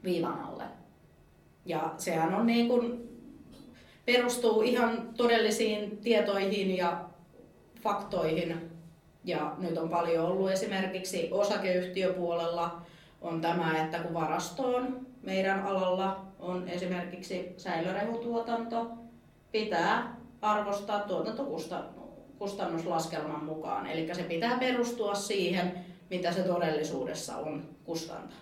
viivan 0.04 0.40
alle. 0.40 0.64
Ja 1.66 1.94
sehän 1.96 2.34
on 2.34 2.46
niin 2.46 2.68
kuin, 2.68 3.08
perustuu 4.06 4.62
ihan 4.62 5.08
todellisiin 5.16 5.98
tietoihin 5.98 6.76
ja 6.76 7.04
faktoihin. 7.82 8.67
Ja 9.24 9.54
nyt 9.58 9.78
on 9.78 9.88
paljon 9.88 10.26
ollut 10.26 10.50
esimerkiksi 10.50 11.28
osakeyhtiöpuolella 11.32 12.82
on 13.20 13.40
tämä, 13.40 13.84
että 13.84 13.98
kun 13.98 14.14
varastoon 14.14 15.06
meidän 15.22 15.62
alalla 15.62 16.24
on 16.38 16.68
esimerkiksi 16.68 17.54
säilörehutuotanto, 17.56 18.90
pitää 19.52 20.16
arvostaa 20.42 21.00
tuotantokustannuslaskelman 21.00 23.44
mukaan. 23.44 23.86
Eli 23.86 24.14
se 24.14 24.22
pitää 24.22 24.58
perustua 24.58 25.14
siihen, 25.14 25.84
mitä 26.10 26.32
se 26.32 26.42
todellisuudessa 26.42 27.36
on 27.36 27.62
kustanta. 27.84 28.34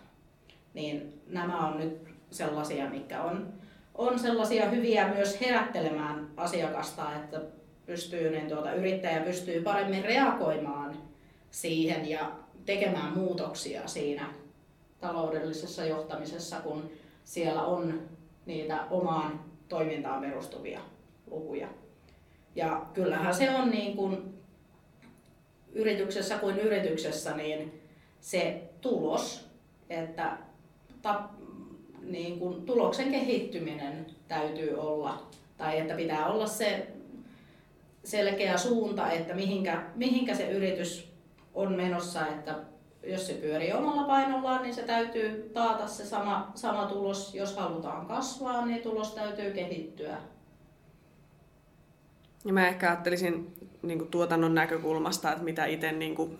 Niin 0.74 1.22
nämä 1.26 1.66
on 1.66 1.78
nyt 1.78 2.08
sellaisia, 2.30 2.90
mikä 2.90 3.22
on, 3.22 3.52
on 3.94 4.18
sellaisia 4.18 4.70
hyviä 4.70 5.08
myös 5.08 5.40
herättelemään 5.40 6.28
asiakasta, 6.36 7.16
että 7.16 7.40
pystyy, 7.86 8.30
niin 8.30 8.48
tuota, 8.48 8.72
yrittäjä 8.72 9.20
pystyy 9.20 9.62
paremmin 9.62 10.04
reagoimaan 10.04 10.96
siihen 11.50 12.08
ja 12.08 12.32
tekemään 12.64 13.12
muutoksia 13.12 13.86
siinä 13.86 14.26
taloudellisessa 15.00 15.84
johtamisessa, 15.84 16.60
kun 16.60 16.90
siellä 17.24 17.62
on 17.62 18.00
niitä 18.46 18.84
omaan 18.90 19.40
toimintaan 19.68 20.20
perustuvia 20.20 20.80
lukuja. 21.30 21.68
Ja 22.54 22.86
kyllähän 22.94 23.34
se 23.34 23.50
on 23.50 23.70
niin 23.70 23.96
kuin 23.96 24.34
yrityksessä 25.72 26.38
kuin 26.38 26.58
yrityksessä 26.58 27.36
niin 27.36 27.82
se 28.20 28.62
tulos, 28.80 29.48
että 29.90 30.38
ta, 31.02 31.28
niin 32.02 32.38
kuin 32.38 32.62
tuloksen 32.62 33.10
kehittyminen 33.10 34.06
täytyy 34.28 34.74
olla, 34.74 35.26
tai 35.56 35.78
että 35.78 35.94
pitää 35.94 36.26
olla 36.26 36.46
se 36.46 36.95
selkeä 38.06 38.56
suunta, 38.56 39.10
että 39.10 39.34
mihinkä, 39.34 39.82
mihinkä 39.94 40.34
se 40.34 40.50
yritys 40.50 41.12
on 41.54 41.72
menossa, 41.72 42.26
että 42.26 42.54
jos 43.02 43.26
se 43.26 43.32
pyörii 43.34 43.72
omalla 43.72 44.04
painollaan, 44.04 44.62
niin 44.62 44.74
se 44.74 44.82
täytyy 44.82 45.50
taata 45.54 45.86
se 45.86 46.04
sama, 46.04 46.52
sama 46.54 46.86
tulos. 46.86 47.34
Jos 47.34 47.56
halutaan 47.56 48.06
kasvaa, 48.06 48.66
niin 48.66 48.82
tulos 48.82 49.14
täytyy 49.14 49.50
kehittyä. 49.50 50.16
Ja 52.44 52.52
mä 52.52 52.68
ehkä 52.68 52.90
ajattelisin 52.90 53.54
niin 53.82 53.98
kuin 53.98 54.10
tuotannon 54.10 54.54
näkökulmasta, 54.54 55.32
että 55.32 55.44
mitä 55.44 55.66
itse 55.66 55.92
niin 55.92 56.14
kuin 56.14 56.38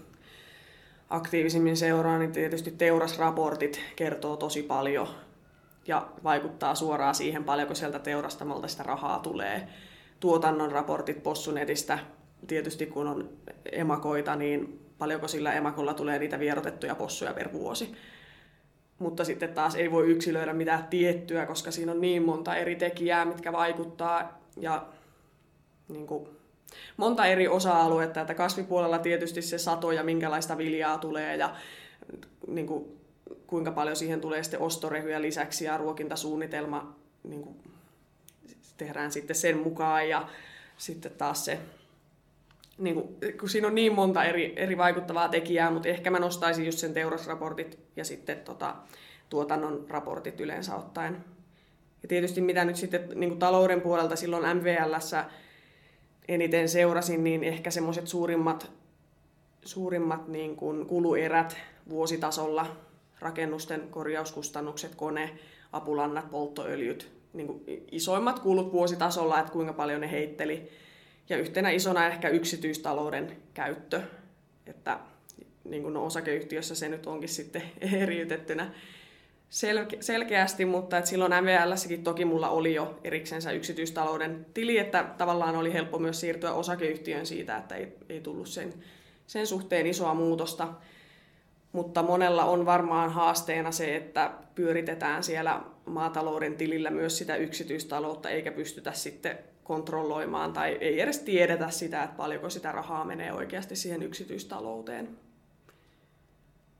aktiivisimmin 1.11 1.77
seuraan, 1.77 2.21
niin 2.21 2.33
tietysti 2.33 2.71
teurasraportit 2.71 3.81
kertoo 3.97 4.37
tosi 4.37 4.63
paljon 4.63 5.09
ja 5.87 6.07
vaikuttaa 6.25 6.75
suoraan 6.75 7.15
siihen, 7.15 7.45
paljonko 7.45 7.75
sieltä 7.75 7.99
teurastamolta 7.99 8.69
sitä 8.69 8.83
rahaa 8.83 9.19
tulee. 9.19 9.69
Tuotannon 10.21 10.73
raportit 10.73 11.23
Possunetistä, 11.23 11.99
tietysti 12.47 12.87
kun 12.87 13.07
on 13.07 13.31
emakoita, 13.73 14.37
niin 14.37 14.81
paljonko 14.99 15.29
sillä 15.29 15.53
emakolla 15.53 15.95
tulee 15.95 16.19
niitä 16.19 16.39
vierotettuja 16.39 16.95
possuja 16.95 17.35
per 17.35 17.53
vuosi. 17.53 17.93
Mutta 18.99 19.25
sitten 19.25 19.55
taas 19.55 19.75
ei 19.75 19.91
voi 19.91 20.07
yksilöidä 20.07 20.53
mitään 20.53 20.87
tiettyä, 20.87 21.47
koska 21.47 21.71
siinä 21.71 21.93
on 21.93 22.01
niin 22.01 22.23
monta 22.23 22.57
eri 22.57 22.77
tekijää, 22.77 23.25
mitkä 23.25 23.53
vaikuttaa. 23.53 24.41
Ja 24.57 24.87
niin 25.89 26.07
kuin, 26.07 26.29
monta 26.97 27.27
eri 27.27 27.49
osa-aluetta, 27.49 28.21
että 28.21 28.35
kasvipuolella 28.35 28.99
tietysti 28.99 29.43
se 29.43 29.59
sato 29.59 29.93
ja 29.93 30.05
minkälaista 30.05 30.59
viljaa 30.59 30.99
tulee 30.99 31.37
ja 31.37 31.55
niin 32.47 32.67
kuin, 32.67 32.85
kuinka 33.47 33.73
paljon 33.73 33.97
siihen 33.97 34.21
tulee 34.21 34.43
sitten 34.43 34.61
ostorehyjä 34.61 35.23
lisäksi 35.23 35.65
ja 35.65 35.77
ruokintasuunnitelma 35.77 36.97
niin 37.25 37.43
kuin, 37.43 37.57
tehdään 38.77 39.13
sitten 39.13 39.37
sen 39.37 39.59
mukaan 39.59 40.09
ja 40.09 40.29
sitten 40.77 41.13
taas 41.13 41.45
se 41.45 41.59
niin 42.79 42.95
kuin, 42.95 43.17
kun 43.41 43.49
siinä 43.49 43.69
on 43.69 43.75
niin 43.75 43.95
monta 43.95 44.25
eri, 44.25 44.53
eri 44.57 44.77
vaikuttavaa 44.77 45.29
tekijää, 45.29 45.71
mutta 45.71 45.89
ehkä 45.89 46.11
mä 46.11 46.19
nostaisin 46.19 46.67
just 46.67 46.79
sen 46.79 46.95
teurasraportit 46.95 47.79
ja 47.97 48.05
sitten 48.05 48.41
tota, 48.41 48.75
tuotannon 49.29 49.87
raportit 49.89 50.41
yleensä 50.41 50.75
ottaen. 50.75 51.25
Ja 52.03 52.09
tietysti 52.09 52.41
mitä 52.41 52.65
nyt 52.65 52.77
sitten 52.77 53.09
niin 53.15 53.31
kuin 53.31 53.39
talouden 53.39 53.81
puolelta 53.81 54.17
silloin 54.17 54.57
MVLssä 54.57 55.25
eniten 56.29 56.69
seurasin, 56.69 57.25
niin 57.25 57.45
ehkä 57.45 57.71
semmoiset 57.71 58.09
suurimmat, 58.09 58.71
suurimmat 59.65 60.29
niin 60.29 60.57
kuin 60.57 60.87
kuluerät 60.87 61.57
vuositasolla, 61.89 62.77
rakennusten 63.21 63.89
korjauskustannukset, 63.91 64.95
kone, 64.95 65.39
apulannat, 65.73 66.31
polttoöljyt, 66.31 67.16
niin 67.37 67.47
kuin 67.47 67.87
isoimmat 67.93 68.39
kulut 68.39 68.73
vuositasolla, 68.73 69.41
että 69.41 69.53
kuinka 69.53 69.73
paljon 69.73 70.01
ne 70.01 70.11
heitteli 70.11 70.71
Ja 71.29 71.37
yhtenä 71.37 71.71
isona 71.71 72.07
ehkä 72.07 72.29
yksityistalouden 72.29 73.37
käyttö, 73.55 74.03
että 74.67 74.99
niin 75.65 75.83
kuin 75.83 75.95
no 75.95 76.05
osakeyhtiössä 76.05 76.75
se 76.75 76.89
nyt 76.89 77.07
onkin 77.07 77.29
sitten 77.29 77.63
eriytettynä 78.03 78.71
selke- 79.51 79.97
selkeästi, 80.01 80.65
mutta 80.65 80.99
että 80.99 81.11
silloin 81.11 81.33
MVLssäkin 81.45 82.05
toki 82.05 82.25
mulla 82.25 82.49
oli 82.49 82.75
jo 82.75 82.99
eriksensä 83.05 83.53
yksityistalouden 83.53 84.47
tili, 84.55 84.79
että 84.79 85.05
tavallaan 85.19 85.57
oli 85.57 85.73
helppo 85.73 85.99
myös 85.99 86.21
siirtyä 86.21 86.53
osakeyhtiön 86.53 87.27
siitä, 87.27 87.57
että 87.57 87.75
ei, 87.75 87.97
ei 88.09 88.21
tullut 88.21 88.49
sen, 88.49 88.75
sen 89.27 89.47
suhteen 89.47 89.87
isoa 89.87 90.15
muutosta. 90.15 90.69
Mutta 91.73 92.03
monella 92.03 92.45
on 92.45 92.67
varmaan 92.67 93.11
haasteena 93.11 93.73
se, 93.73 93.97
että 93.97 94.31
pyöritetään 94.55 95.23
siellä 95.23 95.61
maatalouden 95.87 96.57
tilillä 96.57 96.91
myös 96.91 97.19
sitä 97.19 97.37
yksityistaloutta, 97.37 98.31
eikä 98.31 98.53
pystytä 98.53 98.93
sitten 98.93 99.39
kontrolloimaan 99.65 100.53
tai 100.53 100.79
ei 100.81 101.01
edes 101.01 101.19
tiedetä 101.19 101.71
sitä, 101.71 102.03
että 102.03 102.17
paljonko 102.17 102.51
sitä 102.51 102.73
rahaa 102.73 103.05
menee 103.05 103.33
oikeasti 103.33 103.77
siihen 103.77 104.03
yksityistalouteen. 104.03 105.19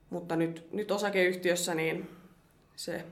Mutta 0.09 0.35
nyt, 0.35 0.67
nyt 0.71 0.91
osakeyhtiössä 0.91 1.75
niin 1.75 2.09
se, 2.75 3.05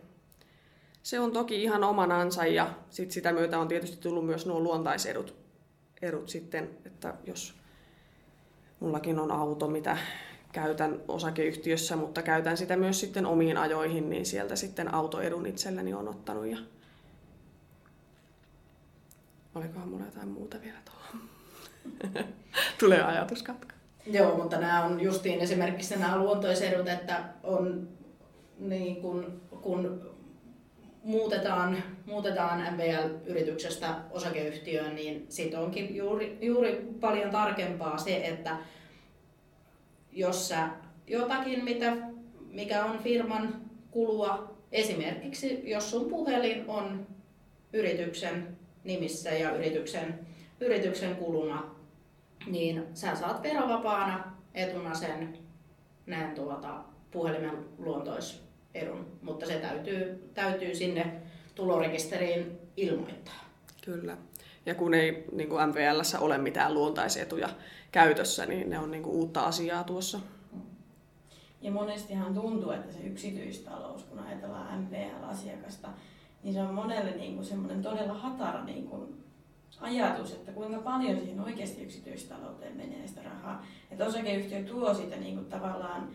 se 1.03 1.19
on 1.19 1.31
toki 1.31 1.63
ihan 1.63 1.83
omanansa 1.83 2.45
ja 2.45 2.73
sit 2.89 3.11
sitä 3.11 3.33
myötä 3.33 3.59
on 3.59 3.67
tietysti 3.67 3.97
tullut 3.97 4.25
myös 4.25 4.45
nuo 4.45 4.59
luontaisedut 4.59 5.35
edut 6.01 6.29
sitten, 6.29 6.69
että 6.85 7.13
jos 7.25 7.55
mullakin 8.79 9.19
on 9.19 9.31
auto, 9.31 9.67
mitä 9.67 9.97
käytän 10.55 11.01
osakeyhtiössä, 11.07 11.95
mutta 11.95 12.21
käytän 12.21 12.57
sitä 12.57 12.75
myös 12.75 12.99
sitten 12.99 13.25
omiin 13.25 13.57
ajoihin, 13.57 14.09
niin 14.09 14.25
sieltä 14.25 14.55
sitten 14.55 14.93
autoedun 14.93 15.45
itselleni 15.45 15.93
on 15.93 16.07
ottanut. 16.07 16.45
Ja... 16.45 16.57
Olikohan 19.55 19.89
mulla 19.89 20.05
jotain 20.05 20.27
muuta 20.27 20.57
vielä 20.61 20.77
tuolla? 20.85 21.25
Tulee 22.79 23.03
ajatuskatka. 23.03 23.75
Joo, 24.05 24.37
mutta 24.37 24.59
nämä 24.59 24.83
on 24.83 25.01
justiin 25.01 25.39
esimerkiksi 25.39 25.95
nämä 25.95 26.17
luontoisedut, 26.17 26.87
että 26.87 27.23
on 27.43 27.87
niin 28.59 29.01
kun, 29.01 29.41
kun 29.61 30.11
muutetaan, 31.03 31.83
muutetaan 32.05 32.73
MBL-yrityksestä 32.73 33.95
osakeyhtiöön, 34.11 34.95
niin 34.95 35.25
sitten 35.29 35.59
onkin 35.59 35.95
juuri, 35.95 36.37
juuri 36.41 36.95
paljon 37.01 37.31
tarkempaa 37.31 37.97
se, 37.97 38.15
että 38.15 38.57
jos 40.15 40.47
sä 40.47 40.69
jotakin, 41.07 41.63
mitä, 41.63 41.97
mikä 42.51 42.85
on 42.85 42.99
firman 42.99 43.61
kulua, 43.91 44.55
esimerkiksi 44.71 45.69
jos 45.69 45.91
sun 45.91 46.09
puhelin 46.09 46.63
on 46.67 47.07
yrityksen 47.73 48.57
nimissä 48.83 49.29
ja 49.29 49.55
yrityksen, 49.55 50.19
yrityksen 50.59 51.15
kuluna, 51.15 51.75
niin 52.47 52.83
sä 52.93 53.15
saat 53.15 53.43
verovapaana 53.43 54.35
etuna 54.53 54.93
sen 54.93 55.37
näin 56.05 56.35
tuota, 56.35 56.83
puhelimen 57.11 57.65
luontoisedun, 57.77 59.05
mutta 59.21 59.45
se 59.45 59.53
täytyy, 59.53 60.29
täytyy 60.33 60.75
sinne 60.75 61.21
tulorekisteriin 61.55 62.57
ilmoittaa. 62.77 63.45
Kyllä. 63.85 64.17
Ja 64.65 64.75
kun 64.75 64.93
ei 64.93 65.25
niin 65.31 65.49
kuin 65.49 65.69
MVLssä 65.69 66.19
ole 66.19 66.37
mitään 66.37 66.73
luontaisetuja 66.73 67.49
käytössä, 67.91 68.45
niin 68.45 68.69
ne 68.69 68.79
on 68.79 68.91
niin 68.91 69.03
kuin 69.03 69.15
uutta 69.15 69.41
asiaa 69.41 69.83
tuossa. 69.83 70.19
Ja 71.61 71.71
monestihan 71.71 72.33
tuntuu, 72.33 72.71
että 72.71 72.93
se 72.93 72.99
yksityistalous, 72.99 74.03
kun 74.03 74.19
ajatellaan 74.19 74.81
MVL-asiakasta, 74.81 75.89
niin 76.43 76.53
se 76.53 76.61
on 76.61 76.73
monelle 76.73 77.11
niin 77.11 77.35
kuin 77.35 77.45
semmoinen 77.45 77.81
todella 77.81 78.13
hatara 78.13 78.65
niin 78.65 78.87
kuin 78.87 79.25
ajatus, 79.81 80.31
että 80.31 80.51
kuinka 80.51 80.77
paljon 80.77 81.19
siihen 81.19 81.39
oikeasti 81.39 81.83
yksityistalouteen 81.83 82.77
menee 82.77 83.07
sitä 83.07 83.23
rahaa. 83.23 83.65
Että 83.91 84.05
osakeyhtiö 84.05 84.63
tuo 84.63 84.93
sitä 84.93 85.15
niin 85.15 85.35
kuin 85.35 85.45
tavallaan 85.45 86.09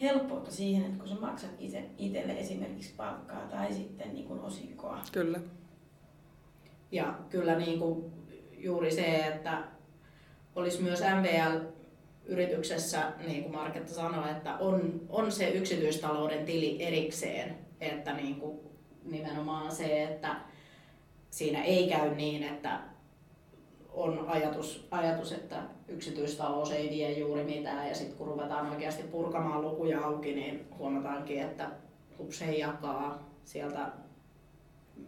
helppoutta 0.00 0.50
siihen, 0.50 0.84
että 0.84 0.98
kun 0.98 1.08
sä 1.08 1.14
maksat 1.14 1.50
itse, 1.58 1.84
itselle 1.98 2.32
esimerkiksi 2.32 2.94
palkkaa 2.96 3.40
tai 3.40 3.72
sitten 3.72 4.14
niin 4.14 4.26
kuin 4.26 4.40
osinkoa. 4.40 5.00
Kyllä. 5.12 5.40
Ja 6.94 7.14
kyllä 7.30 7.58
niin 7.58 7.78
kuin 7.78 8.12
juuri 8.52 8.90
se, 8.90 9.16
että 9.16 9.62
olisi 10.54 10.82
myös 10.82 11.00
MVL-yrityksessä, 11.20 13.12
niin 13.26 13.42
kuin 13.42 13.54
Marketta 13.54 13.94
sanoi, 13.94 14.30
että 14.30 14.56
on, 14.56 15.00
on 15.08 15.32
se 15.32 15.48
yksityistalouden 15.48 16.44
tili 16.44 16.82
erikseen, 16.82 17.58
että 17.80 18.12
niin 18.12 18.36
kuin 18.36 18.60
nimenomaan 19.04 19.72
se, 19.72 20.02
että 20.02 20.36
siinä 21.30 21.64
ei 21.64 21.88
käy 21.88 22.14
niin, 22.14 22.42
että 22.42 22.80
on 23.92 24.24
ajatus, 24.28 24.88
ajatus, 24.90 25.32
että 25.32 25.62
yksityistalous 25.88 26.70
ei 26.70 26.90
vie 26.90 27.18
juuri 27.18 27.44
mitään 27.44 27.88
ja 27.88 27.94
sitten 27.94 28.18
kun 28.18 28.26
ruvetaan 28.26 28.70
oikeasti 28.70 29.02
purkamaan 29.02 29.62
lukuja 29.62 30.04
auki, 30.04 30.34
niin 30.34 30.66
huomataankin, 30.78 31.42
että 31.42 31.70
hups 32.18 32.44
jakaa, 32.58 33.30
sieltä 33.44 33.92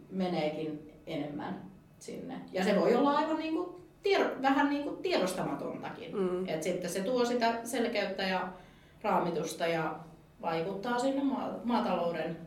meneekin 0.09 0.91
enemmän 1.05 1.76
sinne. 1.99 2.35
Ja 2.51 2.63
se 2.63 2.79
voi 2.79 2.95
olla 2.95 3.11
aivan 3.11 3.37
niin 3.37 3.53
kuin 3.53 3.69
tiedo, 4.03 4.29
vähän 4.41 4.69
niin 4.69 4.83
kuin 4.83 4.97
tiedostamatontakin. 4.97 6.17
Mm. 6.17 6.49
Et 6.49 6.63
sitten 6.63 6.89
se 6.89 7.01
tuo 7.01 7.25
sitä 7.25 7.59
selkeyttä 7.63 8.23
ja 8.23 8.47
raamitusta 9.01 9.67
ja 9.67 9.95
vaikuttaa 10.41 10.99
sinne 10.99 11.21
maatalouden 11.63 12.37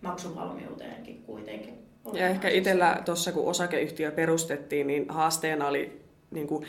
maksuvalmiuteenkin 0.00 1.22
kuitenkin. 1.22 1.74
Ja 2.12 2.28
ehkä 2.28 2.48
itsellä 2.48 3.02
tuossa, 3.04 3.32
kun 3.32 3.48
osakeyhtiö 3.48 4.12
perustettiin, 4.12 4.86
niin 4.86 5.06
haasteena 5.08 5.68
oli 5.68 6.02
niin 6.30 6.46
kuin, 6.46 6.64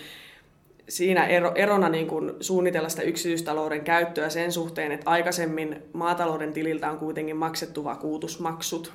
siinä 0.89 1.27
ero, 1.27 1.51
erona 1.55 1.89
niin 1.89 2.07
kuin 2.07 2.31
suunnitella 2.39 2.89
sitä 2.89 3.01
yksityistalouden 3.01 3.83
käyttöä 3.83 4.29
sen 4.29 4.51
suhteen, 4.51 4.91
että 4.91 5.09
aikaisemmin 5.09 5.83
maatalouden 5.93 6.53
tililtä 6.53 6.91
on 6.91 6.97
kuitenkin 6.97 7.37
maksettu 7.37 7.83
vakuutusmaksut 7.83 8.93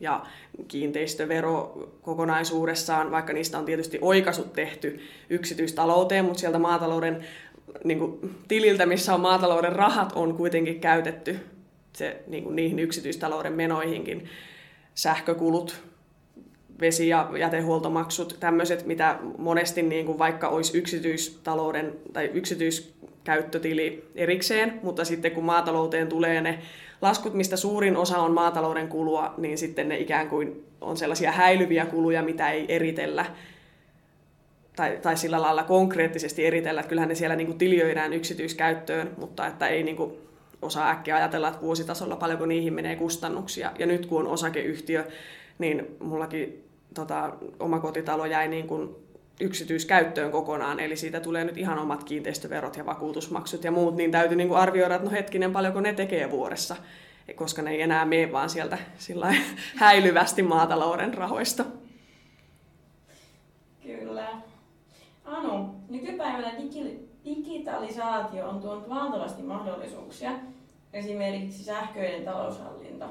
ja 0.00 0.26
kiinteistövero 0.68 1.88
kokonaisuudessaan, 2.02 3.10
vaikka 3.10 3.32
niistä 3.32 3.58
on 3.58 3.64
tietysti 3.64 3.98
oikaisut 4.00 4.52
tehty 4.52 5.00
yksityistalouteen, 5.30 6.24
mutta 6.24 6.40
sieltä 6.40 6.58
maatalouden 6.58 7.24
niin 7.84 7.98
kuin, 7.98 8.34
tililtä, 8.48 8.86
missä 8.86 9.14
on 9.14 9.20
maatalouden 9.20 9.72
rahat, 9.72 10.12
on 10.14 10.36
kuitenkin 10.36 10.80
käytetty 10.80 11.40
se, 11.92 12.22
niin 12.26 12.44
kuin, 12.44 12.56
niihin 12.56 12.78
yksityistalouden 12.78 13.52
menoihinkin. 13.52 14.28
Sähkökulut, 14.94 15.82
vesi- 16.80 17.08
ja 17.08 17.30
jätehuoltomaksut, 17.38 18.36
tämmöiset, 18.40 18.86
mitä 18.86 19.18
monesti 19.38 19.82
niin 19.82 20.06
kuin 20.06 20.18
vaikka 20.18 20.48
olisi 20.48 20.78
yksityistalouden 20.78 21.92
tai 22.12 22.30
yksityiskäyttötili 23.24 24.04
erikseen, 24.14 24.80
mutta 24.82 25.04
sitten 25.04 25.32
kun 25.32 25.44
maatalouteen 25.44 26.08
tulee 26.08 26.40
ne 26.40 26.58
laskut, 27.02 27.34
mistä 27.34 27.56
suurin 27.56 27.96
osa 27.96 28.18
on 28.18 28.32
maatalouden 28.32 28.88
kulua, 28.88 29.34
niin 29.38 29.58
sitten 29.58 29.88
ne 29.88 29.98
ikään 29.98 30.28
kuin 30.28 30.64
on 30.80 30.96
sellaisia 30.96 31.32
häilyviä 31.32 31.86
kuluja, 31.86 32.22
mitä 32.22 32.50
ei 32.50 32.64
eritellä 32.68 33.26
tai, 34.76 34.98
tai 35.02 35.16
sillä 35.16 35.42
lailla 35.42 35.62
konkreettisesti 35.62 36.46
eritellä, 36.46 36.80
että 36.80 36.88
kyllähän 36.88 37.08
ne 37.08 37.14
siellä 37.14 37.36
niin 37.36 37.46
kuin 37.46 38.12
yksityiskäyttöön, 38.12 39.10
mutta 39.16 39.46
että 39.46 39.68
ei 39.68 39.82
niin 39.82 39.96
kuin 39.96 40.12
osaa 40.62 40.90
äkkiä 40.90 41.16
ajatella, 41.16 41.48
että 41.48 41.60
vuositasolla 41.60 42.16
paljonko 42.16 42.46
niihin 42.46 42.74
menee 42.74 42.96
kustannuksia. 42.96 43.72
Ja 43.78 43.86
nyt 43.86 44.06
kun 44.06 44.20
on 44.20 44.32
osakeyhtiö, 44.32 45.04
niin 45.58 45.96
mullakin 46.00 46.64
tota, 46.94 47.32
oma 47.60 47.80
kotitalo 47.80 48.26
jäi 48.26 48.48
niin 48.48 48.66
kuin 48.66 49.03
yksityiskäyttöön 49.40 50.30
kokonaan, 50.30 50.80
eli 50.80 50.96
siitä 50.96 51.20
tulee 51.20 51.44
nyt 51.44 51.56
ihan 51.56 51.78
omat 51.78 52.04
kiinteistöverot 52.04 52.76
ja 52.76 52.86
vakuutusmaksut 52.86 53.64
ja 53.64 53.70
muut, 53.70 53.96
niin 53.96 54.10
täytyy 54.10 54.36
niin 54.36 54.48
kuin 54.48 54.60
arvioida, 54.60 54.94
että 54.94 55.04
no 55.04 55.10
hetkinen, 55.10 55.52
paljonko 55.52 55.80
ne 55.80 55.92
tekee 55.92 56.30
vuodessa, 56.30 56.76
koska 57.34 57.62
ne 57.62 57.70
ei 57.70 57.82
enää 57.82 58.04
mene 58.04 58.32
vaan 58.32 58.50
sieltä 58.50 58.78
sillä 58.98 59.34
häilyvästi 59.76 60.42
maatalouden 60.42 61.14
rahoista. 61.14 61.64
Kyllä. 63.82 64.28
Anu, 65.24 65.74
nykypäivänä 65.88 66.52
digitalisaatio 67.24 68.48
on 68.48 68.60
tuonut 68.60 68.88
valtavasti 68.88 69.42
mahdollisuuksia, 69.42 70.30
esimerkiksi 70.92 71.64
sähköinen 71.64 72.24
taloushallinta. 72.24 73.08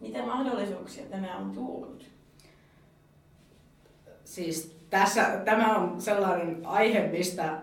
Mitä 0.00 0.26
mahdollisuuksia 0.26 1.04
tämä 1.04 1.36
on 1.36 1.50
tuonut? 1.50 2.04
Siis 4.24 4.81
tässä, 4.92 5.24
tämä 5.44 5.76
on 5.76 6.00
sellainen 6.00 6.60
aihe, 6.64 7.08
mistä 7.08 7.58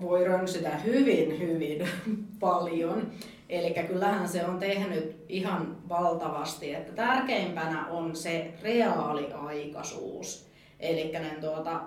voi 0.00 0.24
rönsytä 0.24 0.68
hyvin, 0.68 1.38
hyvin 1.38 1.88
paljon. 2.40 3.12
Eli 3.48 3.74
kyllähän 3.88 4.28
se 4.28 4.44
on 4.44 4.58
tehnyt 4.58 5.24
ihan 5.28 5.76
valtavasti. 5.88 6.74
Että 6.74 6.92
tärkeimpänä 6.92 7.86
on 7.86 8.16
se 8.16 8.54
reaaliaikaisuus. 8.62 10.46
Eli 10.80 11.12
tuota, 11.40 11.80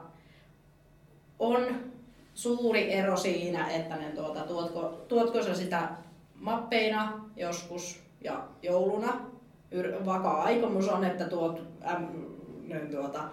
on 1.40 1.66
suuri 2.34 2.94
ero 2.94 3.18
siinä, 3.18 3.70
että 3.70 3.96
ne 3.96 4.10
tuota, 4.10 4.40
tuotko, 4.40 5.06
tuotko 5.08 5.44
sä 5.44 5.56
sitä 5.56 5.90
mappeina 6.36 7.26
joskus 7.36 8.04
ja 8.22 8.48
jouluna. 8.62 9.22
Vakaa 10.06 10.44
aikomus 10.44 10.90
on, 10.90 11.04
että 11.04 11.26
tuot 11.26 11.62
äm, 11.92 12.08
ne, 12.68 12.80
tuota, 12.80 13.24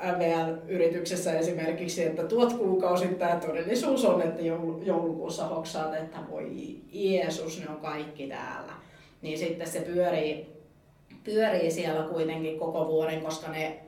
MVL-yrityksessä 0.00 1.32
esimerkiksi, 1.32 2.04
että 2.04 2.24
tuot 2.24 2.52
kuukausittain 2.52 3.40
todellisuus 3.40 4.04
on, 4.04 4.22
että 4.22 4.42
joulukuussa 4.82 5.46
hoksaat, 5.46 5.94
että 5.94 6.18
voi 6.30 6.80
Jeesus, 6.92 7.60
ne 7.60 7.68
on 7.68 7.80
kaikki 7.80 8.26
täällä. 8.26 8.72
Niin 9.22 9.38
sitten 9.38 9.68
se 9.68 9.80
pyörii, 9.80 10.46
pyörii 11.24 11.70
siellä 11.70 12.02
kuitenkin 12.02 12.58
koko 12.58 12.86
vuoden, 12.86 13.20
koska 13.20 13.48
ne 13.48 13.80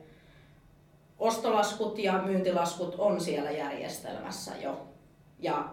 ostolaskut 1.19 1.99
ja 1.99 2.21
myyntilaskut 2.25 2.95
on 2.97 3.21
siellä 3.21 3.51
järjestelmässä 3.51 4.51
jo. 4.63 4.87
Ja 5.39 5.69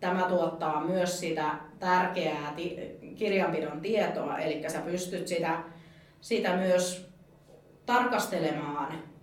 tämä 0.00 0.22
tuottaa 0.28 0.84
myös 0.84 1.20
sitä 1.20 1.54
tärkeää 1.78 2.52
ti- 2.56 2.98
kirjanpidon 3.16 3.80
tietoa, 3.80 4.38
eli 4.38 4.70
sä 4.70 4.80
pystyt 4.80 5.28
sitä, 5.28 5.62
sitä 6.20 6.56
myös 6.56 7.08
tarkastelemaan 7.86 9.13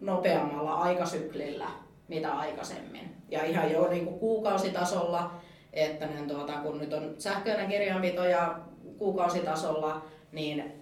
nopeammalla 0.00 0.74
aikasyklillä 0.74 1.66
mitä 2.08 2.32
aikaisemmin. 2.32 3.16
Ja 3.28 3.44
ihan 3.44 3.72
jo 3.72 3.88
niin 3.88 4.04
kuin 4.04 4.18
kuukausitasolla, 4.18 5.30
että 5.72 6.06
ne, 6.06 6.22
tuota, 6.28 6.52
kun 6.52 6.78
nyt 6.78 6.92
on 6.92 7.14
sähköinen 7.18 7.68
kirjanpito 7.68 8.24
ja 8.24 8.58
kuukausitasolla, 8.98 10.02
niin 10.32 10.72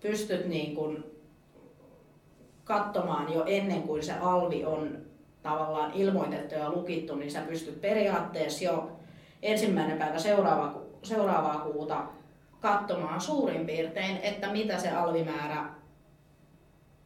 pystyt 0.00 0.46
niin 0.46 0.74
kuin 0.74 1.04
katsomaan 2.64 3.32
jo 3.32 3.44
ennen 3.46 3.82
kuin 3.82 4.02
se 4.02 4.12
alvi 4.12 4.64
on 4.64 4.98
tavallaan 5.42 5.92
ilmoitettu 5.94 6.54
ja 6.54 6.70
lukittu, 6.70 7.16
niin 7.16 7.30
sä 7.30 7.40
pystyt 7.40 7.80
periaatteessa 7.80 8.64
jo 8.64 8.90
ensimmäinen 9.42 9.98
päivä 9.98 10.18
seuraava, 10.18 10.82
seuraavaa 11.02 11.58
kuuta 11.58 12.04
katsomaan 12.60 13.20
suurin 13.20 13.66
piirtein, 13.66 14.16
että 14.16 14.52
mitä 14.52 14.78
se 14.78 14.90
alvimäärä 14.90 15.64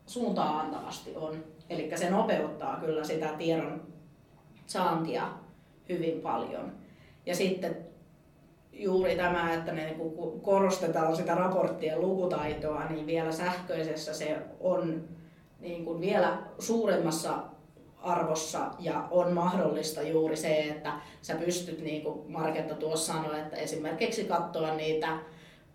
suuntaa 0.07 0.61
antavasti 0.61 1.17
on. 1.17 1.45
Eli 1.71 1.91
se 1.95 2.11
nopeuttaa 2.11 2.81
kyllä 2.81 3.05
sitä 3.05 3.29
tiedon 3.39 3.83
saantia 4.67 5.29
hyvin 5.89 6.21
paljon. 6.21 6.73
Ja 7.27 7.35
sitten 7.35 7.77
juuri 8.73 9.17
tämä, 9.17 9.55
että 9.55 9.73
ne 9.73 9.85
niin 9.85 10.41
korostetaan 10.43 11.17
sitä 11.17 11.35
raporttien 11.35 12.01
lukutaitoa, 12.01 12.85
niin 12.85 13.07
vielä 13.07 13.33
sähköisessä 13.33 14.15
se 14.15 14.39
on 14.61 15.05
niin 15.61 15.85
kuin 15.85 16.01
vielä 16.01 16.39
suuremmassa 16.59 17.39
arvossa 18.03 18.71
ja 18.79 19.09
on 19.11 19.33
mahdollista 19.33 20.03
juuri 20.03 20.37
se, 20.37 20.59
että 20.59 20.93
sä 21.23 21.35
pystyt, 21.35 21.81
niin 21.81 22.03
kuin 22.03 22.33
Marketta 22.33 22.75
tuossa 22.75 23.13
sanoi, 23.13 23.41
että 23.41 23.57
esimerkiksi 23.57 24.25
katsoa 24.25 24.75
niitä 24.75 25.19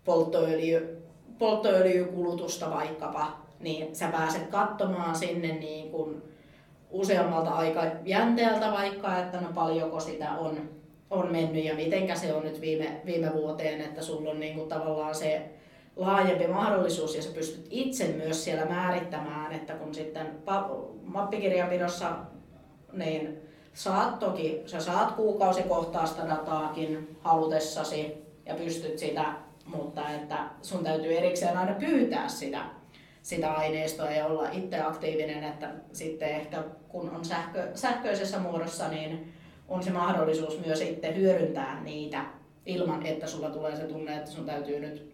polttoöljy, 0.04 1.02
polttoöljykulutusta 1.38 2.70
vaikkapa, 2.70 3.41
niin 3.62 3.96
sä 3.96 4.08
pääset 4.08 4.46
katsomaan 4.46 5.16
sinne 5.16 5.48
niin 5.48 5.90
kuin 5.90 6.22
useammalta 6.90 7.50
aikajänteeltä 7.50 8.72
vaikka, 8.72 9.18
että 9.18 9.40
no 9.40 9.48
paljonko 9.54 10.00
sitä 10.00 10.32
on, 10.32 10.70
on 11.10 11.32
mennyt 11.32 11.64
ja 11.64 11.74
mitenkä 11.74 12.14
se 12.14 12.34
on 12.34 12.42
nyt 12.42 12.60
viime, 12.60 13.00
viime 13.06 13.32
vuoteen, 13.32 13.80
että 13.80 14.02
sulla 14.02 14.30
on 14.30 14.40
niin 14.40 14.54
kuin 14.54 14.68
tavallaan 14.68 15.14
se 15.14 15.50
laajempi 15.96 16.46
mahdollisuus 16.46 17.16
ja 17.16 17.22
sä 17.22 17.30
pystyt 17.34 17.66
itse 17.70 18.08
myös 18.08 18.44
siellä 18.44 18.64
määrittämään, 18.64 19.52
että 19.52 19.72
kun 19.74 19.94
sitten 19.94 20.26
mappikirjanpidossa 21.04 22.12
niin 22.92 23.38
saat 23.72 24.18
toki, 24.18 24.62
sä 24.66 24.80
saat 24.80 25.12
kuukausikohtaista 25.12 26.28
dataakin 26.28 27.16
halutessasi 27.20 28.24
ja 28.46 28.54
pystyt 28.54 28.98
sitä, 28.98 29.24
mutta 29.66 30.10
että 30.10 30.38
sun 30.62 30.84
täytyy 30.84 31.16
erikseen 31.16 31.56
aina 31.56 31.74
pyytää 31.74 32.28
sitä, 32.28 32.64
sitä 33.22 33.52
aineistoa 33.52 34.10
ja 34.10 34.26
olla 34.26 34.50
itse 34.50 34.80
aktiivinen, 34.80 35.44
että 35.44 35.70
sitten 35.92 36.28
ehkä 36.28 36.62
kun 36.88 37.10
on 37.10 37.24
sähkö, 37.24 37.68
sähköisessä 37.74 38.38
muodossa, 38.38 38.88
niin 38.88 39.32
on 39.68 39.82
se 39.82 39.90
mahdollisuus 39.90 40.66
myös 40.66 40.80
itse 40.80 41.14
hyödyntää 41.16 41.82
niitä 41.82 42.24
ilman, 42.66 43.06
että 43.06 43.26
sulla 43.26 43.50
tulee 43.50 43.76
se 43.76 43.82
tunne, 43.82 44.16
että 44.16 44.30
sun 44.30 44.46
täytyy 44.46 44.80
nyt 44.80 45.12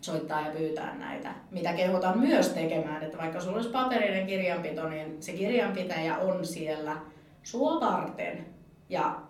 soittaa 0.00 0.40
ja 0.40 0.52
pyytää 0.52 0.98
näitä. 0.98 1.34
Mitä 1.50 1.72
kehotan 1.72 2.18
myös 2.18 2.48
tekemään, 2.48 3.02
että 3.02 3.18
vaikka 3.18 3.40
sulla 3.40 3.56
olisi 3.56 3.70
paperinen 3.70 4.26
kirjanpito, 4.26 4.88
niin 4.88 5.22
se 5.22 5.32
kirjanpitäjä 5.32 6.18
on 6.18 6.46
siellä 6.46 6.96
sua 7.42 7.80
varten. 7.80 8.46
Ja 8.88 9.20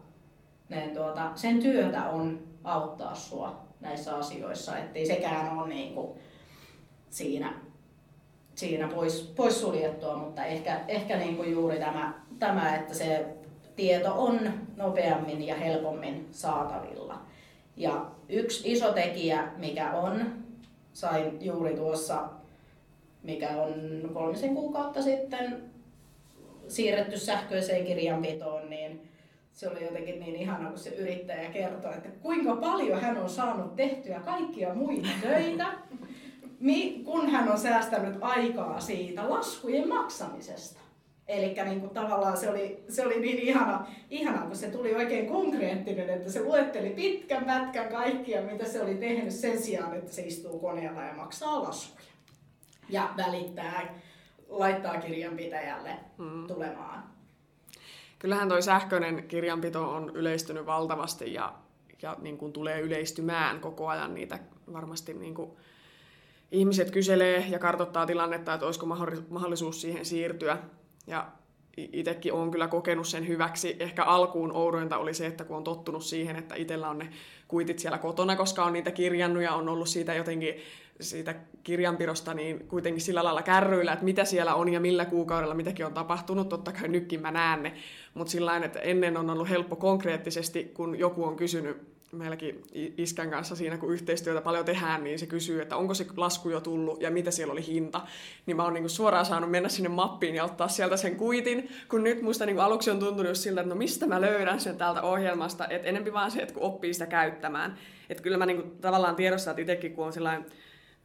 ne, 0.68 0.88
tuota, 0.94 1.30
sen 1.34 1.62
työtä 1.62 2.04
on 2.04 2.42
auttaa 2.64 3.14
sua 3.14 3.66
näissä 3.80 4.16
asioissa, 4.16 4.78
ettei 4.78 5.06
sekään 5.06 5.58
ole 5.58 5.68
niin 5.68 5.94
kuin 5.94 6.18
siinä, 7.10 7.52
siinä 8.61 8.88
pois, 8.88 9.33
pois 9.37 9.61
suljettua, 9.61 10.16
mutta 10.16 10.44
ehkä, 10.44 10.81
ehkä 10.88 11.16
niin 11.16 11.37
kuin 11.37 11.53
juuri 11.53 11.79
tämä, 11.79 12.14
tämä, 12.38 12.77
että 12.77 12.94
se 12.94 13.27
tieto 13.77 14.12
on 14.16 14.40
nopeammin 14.77 15.46
ja 15.46 15.55
helpommin 15.55 16.29
saatavilla. 16.31 17.18
Ja 17.77 18.07
yksi 18.29 18.73
iso 18.73 18.92
tekijä, 18.92 19.49
mikä 19.57 19.92
on 19.92 20.27
sain 20.92 21.38
juuri 21.40 21.75
tuossa, 21.75 22.29
mikä 23.23 23.49
on 23.49 23.75
kolmisen 24.14 24.55
kuukautta 24.55 25.03
sitten 25.03 25.62
siirretty 26.68 27.18
sähköiseen 27.18 27.87
kirjanpitoon, 27.87 28.70
niin 28.70 29.09
se 29.53 29.68
oli 29.68 29.85
jotenkin 29.85 30.20
niin 30.20 30.37
ihana, 30.37 30.68
kun 30.68 30.79
se 30.79 30.90
yrittäjä 30.90 31.51
kertoi, 31.51 31.94
että 31.94 32.09
kuinka 32.23 32.57
paljon 32.57 33.01
hän 33.01 33.18
on 33.18 33.31
saanut 33.31 33.77
tehtyä 33.77 34.20
kaikkia 34.20 34.75
muita 34.75 35.09
töitä, 35.23 35.66
kun 37.05 37.31
hän 37.31 37.49
on 37.49 37.59
säästänyt 37.59 38.16
aikaa 38.20 38.81
siitä 38.81 39.31
laskujen 39.31 39.88
maksamisesta. 39.88 40.81
Eli 41.29 41.55
niin 41.64 41.81
kuin 41.81 41.90
tavallaan 41.90 42.37
se 42.37 42.51
oli, 42.51 42.85
se 42.88 43.07
oli 43.07 43.20
niin 43.20 43.38
ihana, 43.38 43.87
ihana, 44.11 44.46
kun 44.46 44.57
se 44.57 44.70
tuli 44.70 44.94
oikein 44.94 45.27
konkreettinen, 45.27 46.11
että 46.11 46.33
se 46.33 46.42
luetteli 46.42 46.90
pitkän 46.90 47.44
pätkän 47.44 47.88
kaikkia, 47.88 48.42
mitä 48.42 48.64
se 48.64 48.83
oli 48.83 48.94
tehnyt 48.94 49.33
sen 49.33 49.62
sijaan, 49.62 49.94
että 49.94 50.12
se 50.12 50.23
istuu 50.23 50.59
koneella 50.59 51.03
ja 51.03 51.14
maksaa 51.14 51.62
laskuja. 51.62 52.07
Ja 52.88 53.11
välittää, 53.16 53.94
laittaa 54.49 55.01
kirjanpitäjälle 55.01 55.96
hmm. 56.18 56.46
tulemaan. 56.46 57.05
Kyllähän 58.18 58.49
toi 58.49 58.62
sähköinen 58.62 59.29
kirjanpito 59.29 59.90
on 59.90 60.11
yleistynyt 60.14 60.66
valtavasti 60.66 61.35
ja, 61.35 61.55
ja 62.03 62.16
niin 62.20 62.38
kuin 62.38 62.53
tulee 62.53 62.81
yleistymään 62.81 63.61
koko 63.61 63.88
ajan 63.88 64.14
niitä 64.14 64.38
varmasti 64.73 65.14
niin 65.14 65.35
kuin 65.35 65.51
ihmiset 66.52 66.90
kyselee 66.90 67.46
ja 67.48 67.58
kartoittaa 67.58 68.06
tilannetta, 68.06 68.54
että 68.54 68.66
olisiko 68.66 68.86
mahdollisuus 69.28 69.80
siihen 69.80 70.04
siirtyä. 70.04 70.58
Ja 71.06 71.26
itsekin 71.76 72.32
olen 72.32 72.50
kyllä 72.50 72.68
kokenut 72.68 73.06
sen 73.06 73.28
hyväksi. 73.28 73.76
Ehkä 73.78 74.04
alkuun 74.04 74.52
oudointa 74.52 74.98
oli 74.98 75.14
se, 75.14 75.26
että 75.26 75.44
kun 75.44 75.56
on 75.56 75.64
tottunut 75.64 76.04
siihen, 76.04 76.36
että 76.36 76.54
itsellä 76.54 76.88
on 76.88 76.98
ne 76.98 77.08
kuitit 77.48 77.78
siellä 77.78 77.98
kotona, 77.98 78.36
koska 78.36 78.64
on 78.64 78.72
niitä 78.72 78.90
kirjannut 78.90 79.42
ja 79.42 79.54
on 79.54 79.68
ollut 79.68 79.88
siitä 79.88 80.14
jotenkin 80.14 80.54
siitä 81.00 81.34
kirjanpidosta 81.64 82.34
niin 82.34 82.68
kuitenkin 82.68 83.02
sillä 83.02 83.24
lailla 83.24 83.42
kärryillä, 83.42 83.92
että 83.92 84.04
mitä 84.04 84.24
siellä 84.24 84.54
on 84.54 84.72
ja 84.72 84.80
millä 84.80 85.04
kuukaudella 85.04 85.54
mitäkin 85.54 85.86
on 85.86 85.94
tapahtunut. 85.94 86.48
Totta 86.48 86.72
kai 86.72 86.88
nytkin 86.88 87.20
mä 87.20 87.30
näen 87.30 87.62
ne, 87.62 87.74
mutta 88.14 88.30
sillä 88.30 88.56
että 88.56 88.80
ennen 88.80 89.16
on 89.16 89.30
ollut 89.30 89.48
helppo 89.48 89.76
konkreettisesti, 89.76 90.64
kun 90.64 90.98
joku 90.98 91.24
on 91.24 91.36
kysynyt 91.36 91.99
meilläkin 92.12 92.62
iskän 92.73 93.31
kanssa 93.31 93.57
siinä, 93.57 93.79
kun 93.79 93.92
yhteistyötä 93.92 94.40
paljon 94.40 94.64
tehdään, 94.64 95.05
niin 95.05 95.18
se 95.18 95.27
kysyy, 95.27 95.62
että 95.62 95.77
onko 95.77 95.94
se 95.94 96.07
lasku 96.16 96.51
jo 96.51 96.61
tullut 96.61 97.03
ja 97.03 97.11
mitä 97.11 97.31
siellä 97.31 97.53
oli 97.53 97.66
hinta. 97.66 98.01
Niin 98.46 98.57
mä 98.57 98.64
oon 98.64 98.75
niin 98.75 98.90
suoraan 98.90 99.27
saanut 99.27 99.51
mennä 99.51 99.68
sinne 99.68 99.88
mappiin 99.88 100.35
ja 100.35 100.44
ottaa 100.44 100.68
sieltä 100.68 100.96
sen 100.96 101.16
kuitin, 101.16 101.70
kun 101.88 102.05
nyt 102.05 102.23
musta 102.23 102.46
niin 102.46 102.61
aluksi 102.61 102.90
on 102.90 102.99
tuntunut 102.99 103.37
siltä, 103.37 103.61
että 103.61 103.75
no 103.75 103.79
mistä 103.79 104.07
mä 104.07 104.20
löydän 104.20 104.61
sen 104.61 104.77
täältä 104.77 105.03
ohjelmasta, 105.03 105.68
että 105.68 105.88
enempi 105.88 106.12
vaan 106.12 106.31
se, 106.31 106.42
että 106.42 106.55
kun 106.55 106.62
oppii 106.62 106.92
sitä 106.92 107.07
käyttämään. 107.07 107.79
Että 108.11 108.23
kyllä 108.23 108.37
mä 108.37 108.46
niin 108.46 108.79
tavallaan 108.81 109.16
tiedostan, 109.16 109.51
että 109.51 109.62
itsekin 109.62 109.92
kun 109.92 110.07
on 110.07 110.12
sellainen 110.12 110.46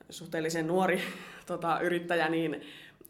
suhteellisen 0.09 0.67
nuori 0.67 1.01
tota, 1.45 1.79
yrittäjä, 1.79 2.29
niin 2.29 2.61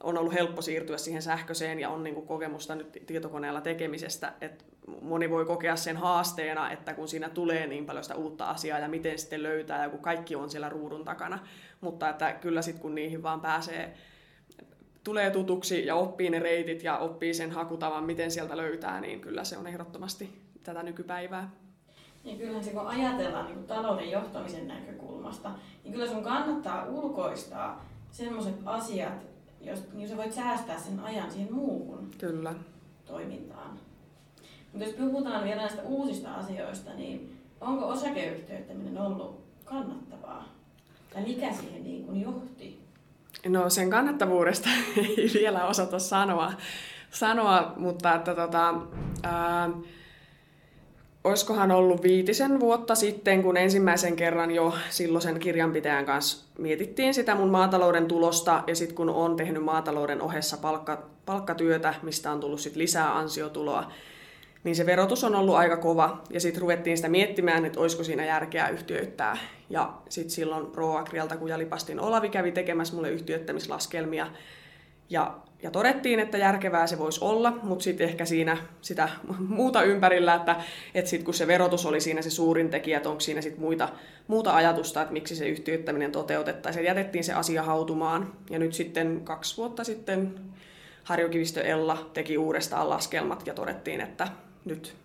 on 0.03 0.17
ollut 0.17 0.33
helppo 0.33 0.61
siirtyä 0.61 0.97
siihen 0.97 1.21
sähköiseen 1.21 1.79
ja 1.79 1.89
on 1.89 2.03
niin 2.03 2.13
kuin 2.13 2.27
kokemusta 2.27 2.75
nyt 2.75 3.03
tietokoneella 3.05 3.61
tekemisestä. 3.61 4.33
Et 4.41 4.65
moni 5.01 5.29
voi 5.29 5.45
kokea 5.45 5.75
sen 5.75 5.97
haasteena, 5.97 6.71
että 6.71 6.93
kun 6.93 7.07
siinä 7.07 7.29
tulee 7.29 7.67
niin 7.67 7.85
paljon 7.85 8.03
sitä 8.03 8.15
uutta 8.15 8.45
asiaa 8.45 8.79
ja 8.79 8.87
miten 8.87 9.19
sitten 9.19 9.43
löytää, 9.43 9.83
ja 9.83 9.89
kun 9.89 9.99
kaikki 9.99 10.35
on 10.35 10.49
siellä 10.49 10.69
ruudun 10.69 11.05
takana. 11.05 11.39
Mutta 11.81 12.09
että 12.09 12.33
kyllä 12.33 12.61
sitten 12.61 12.81
kun 12.81 12.95
niihin 12.95 13.23
vaan 13.23 13.41
pääsee, 13.41 13.93
tulee 15.03 15.31
tutuksi 15.31 15.85
ja 15.85 15.95
oppii 15.95 16.29
ne 16.29 16.39
reitit 16.39 16.83
ja 16.83 16.97
oppii 16.97 17.33
sen 17.33 17.51
hakutavan, 17.51 18.03
miten 18.03 18.31
sieltä 18.31 18.57
löytää, 18.57 19.01
niin 19.01 19.21
kyllä 19.21 19.43
se 19.43 19.57
on 19.57 19.67
ehdottomasti 19.67 20.41
tätä 20.63 20.83
nykypäivää. 20.83 21.49
Ja 22.23 22.35
kyllähän 22.35 22.63
se 22.63 22.71
kun 22.71 22.87
ajatellaan 22.87 23.45
niin 23.45 23.55
kuin 23.55 23.67
talouden 23.67 24.11
johtamisen 24.11 24.67
näkökulmasta, 24.67 25.51
niin 25.83 25.93
kyllä 25.93 26.07
sun 26.07 26.23
kannattaa 26.23 26.85
ulkoistaa 26.85 27.85
sellaiset 28.11 28.55
asiat, 28.65 29.34
jos, 29.61 29.79
niin 29.93 30.09
sä 30.09 30.17
voit 30.17 30.33
säästää 30.33 30.79
sen 30.79 30.99
ajan 30.99 31.31
siihen 31.31 31.53
muuhun 31.53 32.11
Kyllä. 32.17 32.53
toimintaan. 33.05 33.79
Mutta 34.71 34.87
jos 34.87 34.95
puhutaan 34.95 35.43
vielä 35.43 35.61
näistä 35.61 35.81
uusista 35.81 36.33
asioista, 36.33 36.93
niin 36.93 37.39
onko 37.61 37.87
osakeyhtiöittäminen 37.87 38.97
ollut 38.97 39.45
kannattavaa? 39.65 40.49
Tai 41.13 41.23
mikä 41.23 41.53
siihen 41.53 41.83
niin 41.83 42.05
kuin 42.05 42.21
johti? 42.21 42.85
No 43.47 43.69
sen 43.69 43.89
kannattavuudesta 43.89 44.69
ei 44.97 45.31
vielä 45.33 45.65
osata 45.67 45.99
sanoa, 45.99 46.53
sanoa 47.11 47.73
mutta 47.77 48.15
että 48.15 48.35
tota, 48.35 48.73
ää, 49.23 49.69
olisikohan 51.25 51.71
ollut 51.71 52.03
viitisen 52.03 52.59
vuotta 52.59 52.95
sitten, 52.95 53.43
kun 53.43 53.57
ensimmäisen 53.57 54.15
kerran 54.15 54.51
jo 54.51 54.73
silloisen 54.89 55.39
kirjanpitäjän 55.39 56.05
kanssa 56.05 56.45
mietittiin 56.57 57.13
sitä 57.13 57.35
mun 57.35 57.49
maatalouden 57.49 58.05
tulosta, 58.05 58.63
ja 58.67 58.75
sitten 58.75 58.95
kun 58.95 59.09
on 59.09 59.35
tehnyt 59.35 59.63
maatalouden 59.63 60.21
ohessa 60.21 60.57
palkka, 60.57 61.03
palkkatyötä, 61.25 61.93
mistä 62.01 62.31
on 62.31 62.39
tullut 62.39 62.59
sit 62.59 62.75
lisää 62.75 63.17
ansiotuloa, 63.17 63.91
niin 64.63 64.75
se 64.75 64.85
verotus 64.85 65.23
on 65.23 65.35
ollut 65.35 65.55
aika 65.55 65.77
kova. 65.77 66.21
Ja 66.29 66.39
sitten 66.39 66.61
ruvettiin 66.61 66.97
sitä 66.97 67.09
miettimään, 67.09 67.65
että 67.65 67.79
olisiko 67.79 68.03
siinä 68.03 68.25
järkeä 68.25 68.69
yhtiöittää. 68.69 69.37
Ja 69.69 69.93
sitten 70.09 70.31
silloin 70.31 70.65
ProAgrialta, 70.65 71.37
kun 71.37 71.49
Jalipastin 71.49 71.99
Olavi 71.99 72.29
kävi 72.29 72.51
tekemässä 72.51 72.95
mulle 72.95 73.09
yhtiöittämislaskelmia, 73.09 74.27
ja 75.09 75.35
ja 75.65 75.71
todettiin, 75.71 76.19
että 76.19 76.37
järkevää 76.37 76.87
se 76.87 76.99
voisi 76.99 77.19
olla, 77.23 77.59
mutta 77.63 77.83
sitten 77.83 78.07
ehkä 78.07 78.25
siinä 78.25 78.57
sitä 78.81 79.09
muuta 79.39 79.83
ympärillä, 79.83 80.35
että, 80.35 80.55
että 80.93 81.09
sitten 81.09 81.25
kun 81.25 81.33
se 81.33 81.47
verotus 81.47 81.85
oli 81.85 82.01
siinä 82.01 82.21
se 82.21 82.29
suurin 82.29 82.69
tekijä, 82.69 82.97
että 82.97 83.09
onko 83.09 83.19
siinä 83.19 83.41
sitten 83.41 83.61
muita, 83.61 83.89
muuta 84.27 84.55
ajatusta, 84.55 85.01
että 85.01 85.13
miksi 85.13 85.35
se 85.35 85.47
yhtiöittäminen 85.47 86.11
toteutettaisiin. 86.11 86.85
Jätettiin 86.85 87.23
se 87.23 87.33
asia 87.33 87.63
hautumaan. 87.63 88.33
Ja 88.49 88.59
nyt 88.59 88.73
sitten 88.73 89.21
kaksi 89.23 89.57
vuotta 89.57 89.83
sitten 89.83 90.39
Harjokivistö 91.03 91.61
Ella 91.61 92.09
teki 92.13 92.37
uudestaan 92.37 92.89
laskelmat 92.89 93.47
ja 93.47 93.53
todettiin, 93.53 94.01
että 94.01 94.27
nyt 94.65 94.95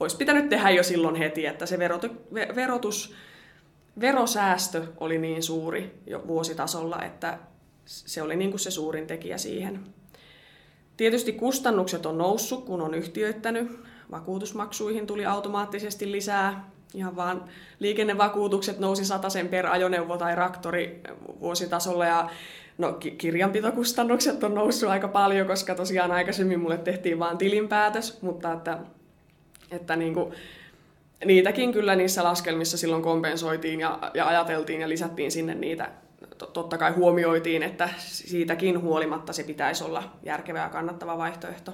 olisi 0.00 0.16
pitänyt 0.16 0.48
tehdä 0.48 0.70
jo 0.70 0.82
silloin 0.82 1.16
heti, 1.16 1.46
että 1.46 1.66
se 1.66 1.78
verotus, 2.54 3.14
verosäästö 4.00 4.82
oli 5.00 5.18
niin 5.18 5.42
suuri 5.42 6.00
jo 6.06 6.22
vuositasolla, 6.26 7.02
että 7.02 7.38
se 7.86 8.22
oli 8.22 8.36
niin 8.36 8.50
kuin 8.50 8.60
se 8.60 8.70
suurin 8.70 9.06
tekijä 9.06 9.38
siihen. 9.38 9.80
Tietysti 10.96 11.32
kustannukset 11.32 12.06
on 12.06 12.18
noussut, 12.18 12.64
kun 12.64 12.82
on 12.82 12.94
yhtiöittänyt. 12.94 13.80
Vakuutusmaksuihin 14.10 15.06
tuli 15.06 15.26
automaattisesti 15.26 16.12
lisää. 16.12 16.70
Ihan 16.94 17.16
vaan 17.16 17.44
liikennevakuutukset 17.78 18.78
nousi 18.78 19.02
sen 19.28 19.48
per 19.48 19.66
ajoneuvo 19.66 20.16
tai 20.16 20.34
raktori 20.34 21.00
vuositasolla 21.40 22.06
ja 22.06 22.30
No, 22.78 22.92
kirjanpitokustannukset 22.92 24.44
on 24.44 24.54
noussut 24.54 24.88
aika 24.88 25.08
paljon, 25.08 25.46
koska 25.46 25.74
tosiaan 25.74 26.12
aikaisemmin 26.12 26.60
mulle 26.60 26.78
tehtiin 26.78 27.18
vain 27.18 27.38
tilinpäätös, 27.38 28.22
mutta 28.22 28.52
että, 28.52 28.78
että 29.70 29.96
niin 29.96 30.14
kuin, 30.14 30.34
niitäkin 31.24 31.72
kyllä 31.72 31.96
niissä 31.96 32.24
laskelmissa 32.24 32.78
silloin 32.78 33.02
kompensoitiin 33.02 33.80
ja, 33.80 33.98
ja 34.14 34.26
ajateltiin 34.26 34.80
ja 34.80 34.88
lisättiin 34.88 35.30
sinne 35.30 35.54
niitä 35.54 35.90
totta 36.38 36.78
kai 36.78 36.92
huomioitiin, 36.92 37.62
että 37.62 37.88
siitäkin 37.98 38.80
huolimatta 38.80 39.32
se 39.32 39.42
pitäisi 39.42 39.84
olla 39.84 40.02
järkevä 40.22 40.58
ja 40.58 40.68
kannattava 40.68 41.18
vaihtoehto. 41.18 41.72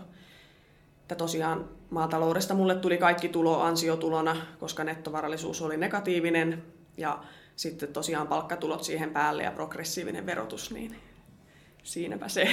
Että 1.00 1.14
tosiaan 1.14 1.68
maataloudesta 1.90 2.54
mulle 2.54 2.74
tuli 2.74 2.98
kaikki 2.98 3.28
tulo 3.28 3.60
ansiotulona, 3.60 4.36
koska 4.58 4.84
nettovarallisuus 4.84 5.62
oli 5.62 5.76
negatiivinen 5.76 6.62
ja 6.96 7.24
sitten 7.56 7.92
tosiaan 7.92 8.28
palkkatulot 8.28 8.84
siihen 8.84 9.10
päälle 9.10 9.42
ja 9.42 9.52
progressiivinen 9.52 10.26
verotus, 10.26 10.70
niin 10.70 10.96
siinäpä 11.82 12.28
se. 12.28 12.48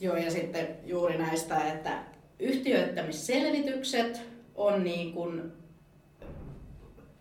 Joo, 0.00 0.16
ja 0.16 0.30
sitten 0.30 0.76
juuri 0.84 1.18
näistä, 1.18 1.72
että 1.72 2.04
yhtiöittämisselvitykset 2.38 4.20
on 4.54 4.84
niin 4.84 5.12
kuin 5.12 5.52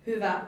hyvä 0.08 0.46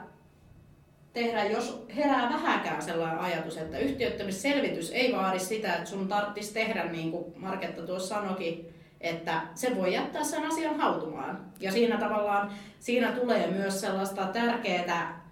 tehdä, 1.14 1.44
jos 1.44 1.86
herää 1.96 2.28
vähäkään 2.32 2.82
sellainen 2.82 3.18
ajatus, 3.18 3.56
että 3.56 3.78
yhtiöittämisselvitys 3.78 4.90
ei 4.90 5.12
vaadi 5.12 5.38
sitä, 5.38 5.74
että 5.74 5.90
sun 5.90 6.08
tarvitsisi 6.08 6.54
tehdä 6.54 6.84
niin 6.84 7.10
kuin 7.10 7.24
Marketta 7.36 7.82
tuossa 7.82 8.14
sanoikin, 8.14 8.74
että 9.00 9.42
se 9.54 9.76
voi 9.76 9.94
jättää 9.94 10.24
sen 10.24 10.46
asian 10.46 10.80
hautumaan. 10.80 11.40
Ja 11.60 11.72
siinä 11.72 11.96
tavallaan, 11.96 12.52
siinä 12.80 13.12
tulee 13.12 13.46
myös 13.50 13.80
sellaista 13.80 14.26
tärkeää 14.26 15.24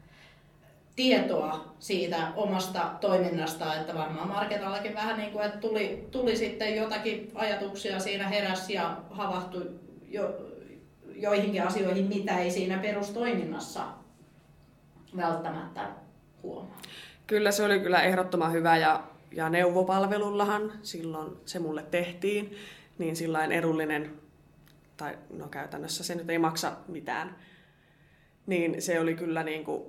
tietoa 0.97 1.75
siitä 1.79 2.17
omasta 2.37 2.91
toiminnasta, 3.01 3.75
että 3.75 3.95
varmaan 3.95 4.29
Marketallakin 4.29 4.95
vähän 4.95 5.19
niin 5.19 5.33
kuin, 5.33 5.45
että 5.45 5.59
tuli, 5.59 6.09
tuli 6.11 6.37
sitten 6.37 6.77
jotakin 6.77 7.31
ajatuksia 7.35 8.01
siinä 8.01 8.29
heräs 8.29 8.71
ja 8.71 8.97
havahtui 9.11 9.71
jo, 10.09 10.35
joihinkin 11.15 11.63
asioihin, 11.63 12.07
mitä 12.07 12.39
ei 12.39 12.51
siinä 12.51 12.79
perustoiminnassa 12.79 14.02
välttämättä 15.17 15.89
huomaa. 16.43 16.83
Kyllä 17.27 17.51
se 17.51 17.65
oli 17.65 17.81
kyllä 17.81 18.03
ehdottoman 18.03 18.53
hyvä 18.53 18.77
ja, 18.77 19.03
ja 19.33 19.49
neuvopalvelullahan 19.49 20.73
silloin 20.83 21.37
se 21.45 21.59
mulle 21.59 21.83
tehtiin, 21.83 22.57
niin 22.99 23.17
sillain 23.17 23.53
edullinen, 23.53 24.13
tai 24.97 25.19
no 25.37 25.49
käytännössä 25.49 26.05
se 26.05 26.15
nyt 26.15 26.31
ei 26.31 26.39
maksa 26.39 26.73
mitään, 26.89 27.37
niin 28.47 28.83
se 28.83 29.01
oli 29.01 29.15
kyllä 29.15 29.43
niin 29.43 29.65
kuin, 29.65 29.83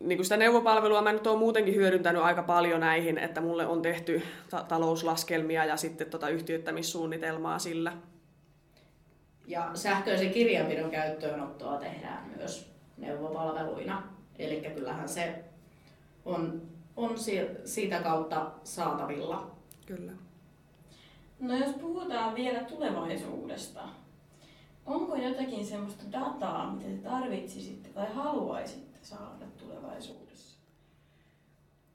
niin 0.00 0.18
kuin 0.18 0.24
sitä 0.24 0.36
neuvopalvelua 0.36 1.02
mä 1.02 1.12
nyt 1.12 1.26
olen 1.26 1.38
muutenkin 1.38 1.74
hyödyntänyt 1.74 2.22
aika 2.22 2.42
paljon 2.42 2.80
näihin, 2.80 3.18
että 3.18 3.40
mulle 3.40 3.66
on 3.66 3.82
tehty 3.82 4.22
ta- 4.50 4.64
talouslaskelmia 4.68 5.64
ja 5.64 5.76
sitten 5.76 6.10
tota 6.10 6.28
yhtiöittämissuunnitelmaa 6.28 7.58
sillä. 7.58 7.92
Ja 9.46 9.70
sähköisen 9.74 10.30
kirjanpidon 10.30 10.90
käyttöönottoa 10.90 11.76
tehdään 11.76 12.30
myös 12.36 12.72
neuvopalveluina. 12.96 14.02
Eli 14.38 14.70
kyllähän 14.74 15.08
se 15.08 15.44
on, 16.24 16.62
on 16.96 17.14
siitä 17.64 17.98
kautta 17.98 18.50
saatavilla. 18.64 19.50
Kyllä. 19.86 20.12
No 21.40 21.56
jos 21.56 21.74
puhutaan 21.74 22.34
vielä 22.34 22.60
tulevaisuudesta, 22.60 23.80
onko 24.86 25.16
jotakin 25.16 25.66
sellaista 25.66 26.02
dataa, 26.12 26.72
mitä 26.72 26.88
te 26.88 27.08
tarvitsisitte 27.10 27.88
tai 27.88 28.06
haluaisitte 28.14 28.98
saada 29.02 29.46
tulevaisuudessa? 29.58 30.58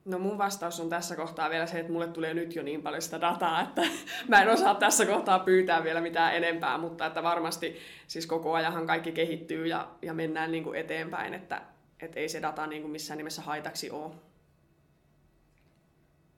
No 0.05 0.19
mun 0.19 0.37
vastaus 0.37 0.79
on 0.79 0.89
tässä 0.89 1.15
kohtaa 1.15 1.49
vielä 1.49 1.65
se, 1.65 1.79
että 1.79 1.91
mulle 1.91 2.07
tulee 2.07 2.33
nyt 2.33 2.55
jo 2.55 2.63
niin 2.63 2.81
paljon 2.81 3.01
sitä 3.01 3.21
dataa, 3.21 3.61
että 3.61 3.81
mä 4.27 4.41
en 4.41 4.49
osaa 4.49 4.75
tässä 4.75 5.05
kohtaa 5.05 5.39
pyytää 5.39 5.83
vielä 5.83 6.01
mitään 6.01 6.35
enempää, 6.35 6.77
mutta 6.77 7.05
että 7.05 7.23
varmasti 7.23 7.75
siis 8.07 8.25
koko 8.25 8.53
ajan 8.53 8.87
kaikki 8.87 9.11
kehittyy 9.11 9.67
ja, 9.67 9.87
ja 10.01 10.13
mennään 10.13 10.51
niin 10.51 10.63
kuin 10.63 10.79
eteenpäin, 10.79 11.33
että 11.33 11.61
että 12.01 12.19
ei 12.19 12.29
se 12.29 12.41
data 12.41 12.67
niin 12.67 12.81
kuin 12.81 12.91
missään 12.91 13.17
nimessä 13.17 13.41
haitaksi 13.41 13.91
ole. 13.91 14.13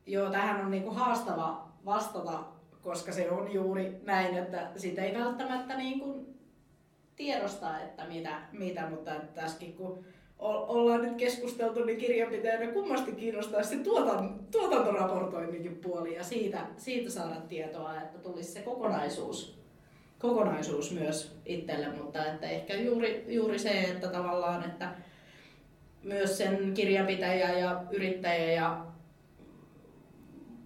Joo, 0.05 0.30
tähän 0.30 0.66
on 0.66 0.72
niin 0.72 0.84
kuin 0.84 0.95
haastava 0.95 1.68
vastata, 1.86 2.43
koska 2.82 3.12
se 3.12 3.32
on 3.32 3.53
juuri 3.53 4.01
näin, 4.03 4.38
että 4.38 4.72
sitä 4.76 5.03
ei 5.03 5.20
välttämättä 5.20 5.78
niin 5.78 5.99
kuin 5.99 6.39
tiedosta, 7.16 7.80
että 7.80 8.05
mitä, 8.05 8.41
mitä 8.51 8.89
mutta 8.89 9.12
tässäkin 9.36 9.74
kun 9.74 10.05
ollaan 10.39 11.01
nyt 11.01 11.16
keskusteltu, 11.16 11.84
niin 11.84 11.97
kirjanpitäjänä 11.97 12.72
kummasti 12.72 13.12
kiinnostaa 13.12 13.64
se 13.64 13.78
tuotan, 13.78 14.39
tuotantoraportoinninkin 14.51 15.76
puoli 15.76 16.16
ja 16.16 16.24
siitä, 16.24 16.66
siitä 16.78 17.10
saada 17.10 17.36
tietoa, 17.36 18.01
että 18.01 18.18
tulisi 18.18 18.51
se 18.51 18.62
kokonaisuus, 18.62 19.60
kokonaisuus 20.20 20.91
myös 20.91 21.36
itselle, 21.45 21.89
mutta 21.89 22.26
että 22.26 22.49
ehkä 22.49 22.76
juuri, 22.76 23.26
juuri 23.28 23.60
se, 23.60 23.70
että 23.70 24.07
tavallaan, 24.07 24.64
että 24.64 24.91
myös 26.04 26.38
sen 26.38 26.74
kirjanpitäjä 26.74 27.52
ja 27.52 27.84
yrittäjä 27.91 28.52
ja 28.52 28.86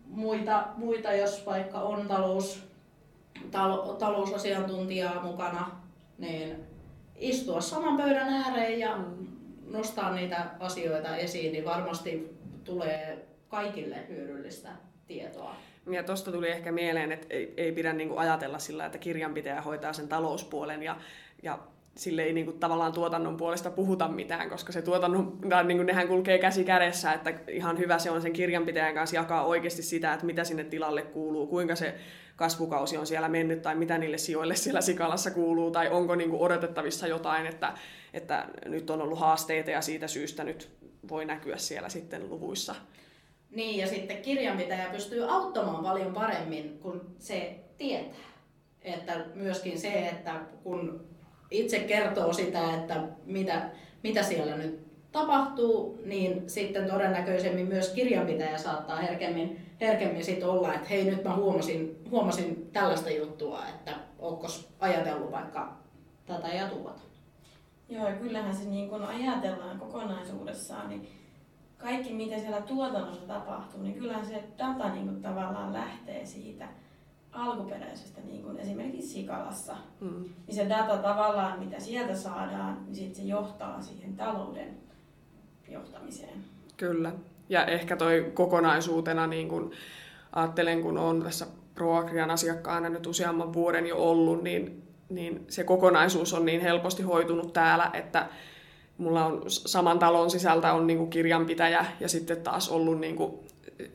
muita, 0.05 0.67
muita 0.77 1.13
jos 1.13 1.45
vaikka 1.45 1.79
on 1.79 2.07
talous, 2.07 2.63
talo, 3.51 3.93
talousasiantuntijaa 3.93 5.23
mukana, 5.23 5.71
niin 6.17 6.55
istua 7.15 7.61
saman 7.61 7.97
pöydän 7.97 8.33
ääreen 8.33 8.79
ja 8.79 8.97
nostaa 9.71 10.13
niitä 10.15 10.45
asioita 10.59 11.17
esiin, 11.17 11.51
niin 11.51 11.65
varmasti 11.65 12.37
tulee 12.63 13.25
kaikille 13.47 13.97
hyödyllistä 14.09 14.69
tietoa. 15.07 15.55
Ja 15.91 16.03
tuosta 16.03 16.31
tuli 16.31 16.49
ehkä 16.49 16.71
mieleen, 16.71 17.11
että 17.11 17.27
ei, 17.29 17.53
ei 17.57 17.71
pidä 17.71 17.93
niinku 17.93 18.17
ajatella 18.17 18.59
sillä, 18.59 18.85
että 18.85 18.97
kirjanpitäjä 18.97 19.61
hoitaa 19.61 19.93
sen 19.93 20.07
talouspuolen 20.07 20.83
ja, 20.83 20.97
ja 21.43 21.59
sille 21.95 22.23
ei 22.23 22.33
niin 22.33 22.45
kuin, 22.45 22.59
tavallaan 22.59 22.93
tuotannon 22.93 23.37
puolesta 23.37 23.71
puhuta 23.71 24.07
mitään, 24.07 24.49
koska 24.49 24.71
se 24.71 24.81
tuotannon, 24.81 25.37
niin 25.63 25.77
kuin, 25.77 25.85
nehän 25.85 26.07
kulkee 26.07 26.37
käsi 26.37 26.63
kädessä, 26.63 27.13
että 27.13 27.33
ihan 27.47 27.77
hyvä 27.77 27.99
se 27.99 28.11
on 28.11 28.21
sen 28.21 28.33
kirjanpitäjän 28.33 28.93
kanssa 28.93 29.15
jakaa 29.15 29.45
oikeasti 29.45 29.83
sitä, 29.83 30.13
että 30.13 30.25
mitä 30.25 30.43
sinne 30.43 30.63
tilalle 30.63 31.01
kuuluu, 31.01 31.47
kuinka 31.47 31.75
se 31.75 31.95
kasvukausi 32.35 32.97
on 32.97 33.07
siellä 33.07 33.29
mennyt 33.29 33.61
tai 33.61 33.75
mitä 33.75 33.97
niille 33.97 34.17
sijoille 34.17 34.55
siellä 34.55 34.81
Sikalassa 34.81 35.31
kuuluu 35.31 35.71
tai 35.71 35.89
onko 35.89 36.15
niin 36.15 36.29
kuin, 36.29 36.41
odotettavissa 36.41 37.07
jotain, 37.07 37.45
että, 37.45 37.73
että 38.13 38.47
nyt 38.65 38.89
on 38.89 39.01
ollut 39.01 39.19
haasteita 39.19 39.71
ja 39.71 39.81
siitä 39.81 40.07
syystä 40.07 40.43
nyt 40.43 40.69
voi 41.09 41.25
näkyä 41.25 41.57
siellä 41.57 41.89
sitten 41.89 42.29
luvuissa. 42.29 42.75
Niin 43.51 43.77
ja 43.79 43.87
sitten 43.87 44.21
kirjanpitäjä 44.21 44.89
pystyy 44.91 45.29
auttamaan 45.29 45.83
paljon 45.83 46.13
paremmin, 46.13 46.79
kun 46.79 47.15
se 47.19 47.55
tietää. 47.77 48.33
Että 48.81 49.25
myöskin 49.35 49.79
se, 49.79 50.07
että 50.07 50.41
kun 50.63 51.12
itse 51.53 51.79
kertoo 51.79 52.33
sitä, 52.33 52.73
että 52.73 53.03
mitä, 53.25 53.69
mitä 54.03 54.23
siellä 54.23 54.57
nyt 54.57 54.83
tapahtuu, 55.11 55.99
niin 56.05 56.49
sitten 56.49 56.91
todennäköisemmin 56.91 57.67
myös 57.67 57.89
kirjanpitäjä 57.89 58.57
saattaa 58.57 58.95
herkemmin, 58.95 59.65
herkemmin 59.81 60.23
sit 60.23 60.43
olla, 60.43 60.73
että 60.73 60.87
hei 60.89 61.03
nyt 61.03 61.23
mä 61.23 61.35
huomasin, 61.35 62.03
huomasin 62.11 62.69
tällaista 62.73 63.09
juttua, 63.09 63.59
että 63.67 63.95
ookos 64.19 64.69
ajatellut 64.79 65.31
vaikka 65.31 65.77
tätä 66.25 66.47
ja 66.47 66.67
tuota. 66.67 67.01
Joo, 67.89 68.07
ja 68.07 68.15
kyllähän 68.15 68.55
se 68.55 68.69
niin 68.69 68.89
kun 68.89 69.03
ajatellaan 69.03 69.79
kokonaisuudessaan, 69.79 70.89
niin 70.89 71.07
kaikki 71.77 72.13
mitä 72.13 72.39
siellä 72.39 72.61
tuotannossa 72.61 73.27
tapahtuu, 73.27 73.83
niin 73.83 73.93
kyllähän 73.93 74.25
se 74.25 74.43
data 74.57 74.93
niin 74.93 75.21
tavallaan 75.21 75.73
lähtee 75.73 76.25
siitä 76.25 76.67
alkuperäisestä, 77.33 78.21
niin 78.21 78.43
kuin 78.43 78.59
esimerkiksi 78.59 79.13
Sikalassa. 79.13 79.75
Mm. 79.99 80.23
Niin 80.47 80.55
se 80.55 80.69
data 80.69 80.97
tavallaan, 80.97 81.59
mitä 81.59 81.79
sieltä 81.79 82.15
saadaan, 82.15 82.77
niin 82.85 82.95
sit 82.95 83.15
se 83.15 83.21
johtaa 83.21 83.81
siihen 83.81 84.15
talouden 84.15 84.77
johtamiseen. 85.69 86.43
Kyllä. 86.77 87.11
Ja 87.49 87.65
ehkä 87.65 87.95
toi 87.95 88.31
kokonaisuutena, 88.33 89.27
niin 89.27 89.49
kun 89.49 89.71
ajattelen, 90.31 90.81
kun 90.81 90.97
olen 90.97 91.21
tässä 91.21 91.47
ProAgrian 91.75 92.31
asiakkaana 92.31 92.89
nyt 92.89 93.07
useamman 93.07 93.53
vuoden 93.53 93.87
jo 93.87 93.97
ollut, 93.97 94.43
niin, 94.43 94.83
niin 95.09 95.45
se 95.49 95.63
kokonaisuus 95.63 96.33
on 96.33 96.45
niin 96.45 96.61
helposti 96.61 97.03
hoitunut 97.03 97.53
täällä, 97.53 97.89
että 97.93 98.29
mulla 98.97 99.25
on 99.25 99.41
saman 99.47 99.99
talon 99.99 100.31
sisältä 100.31 100.73
on 100.73 100.87
niin 100.87 100.97
kuin 100.97 101.09
kirjanpitäjä 101.09 101.85
ja 101.99 102.09
sitten 102.09 102.41
taas 102.41 102.69
ollut 102.69 102.99
niin 102.99 103.15
kuin 103.15 103.39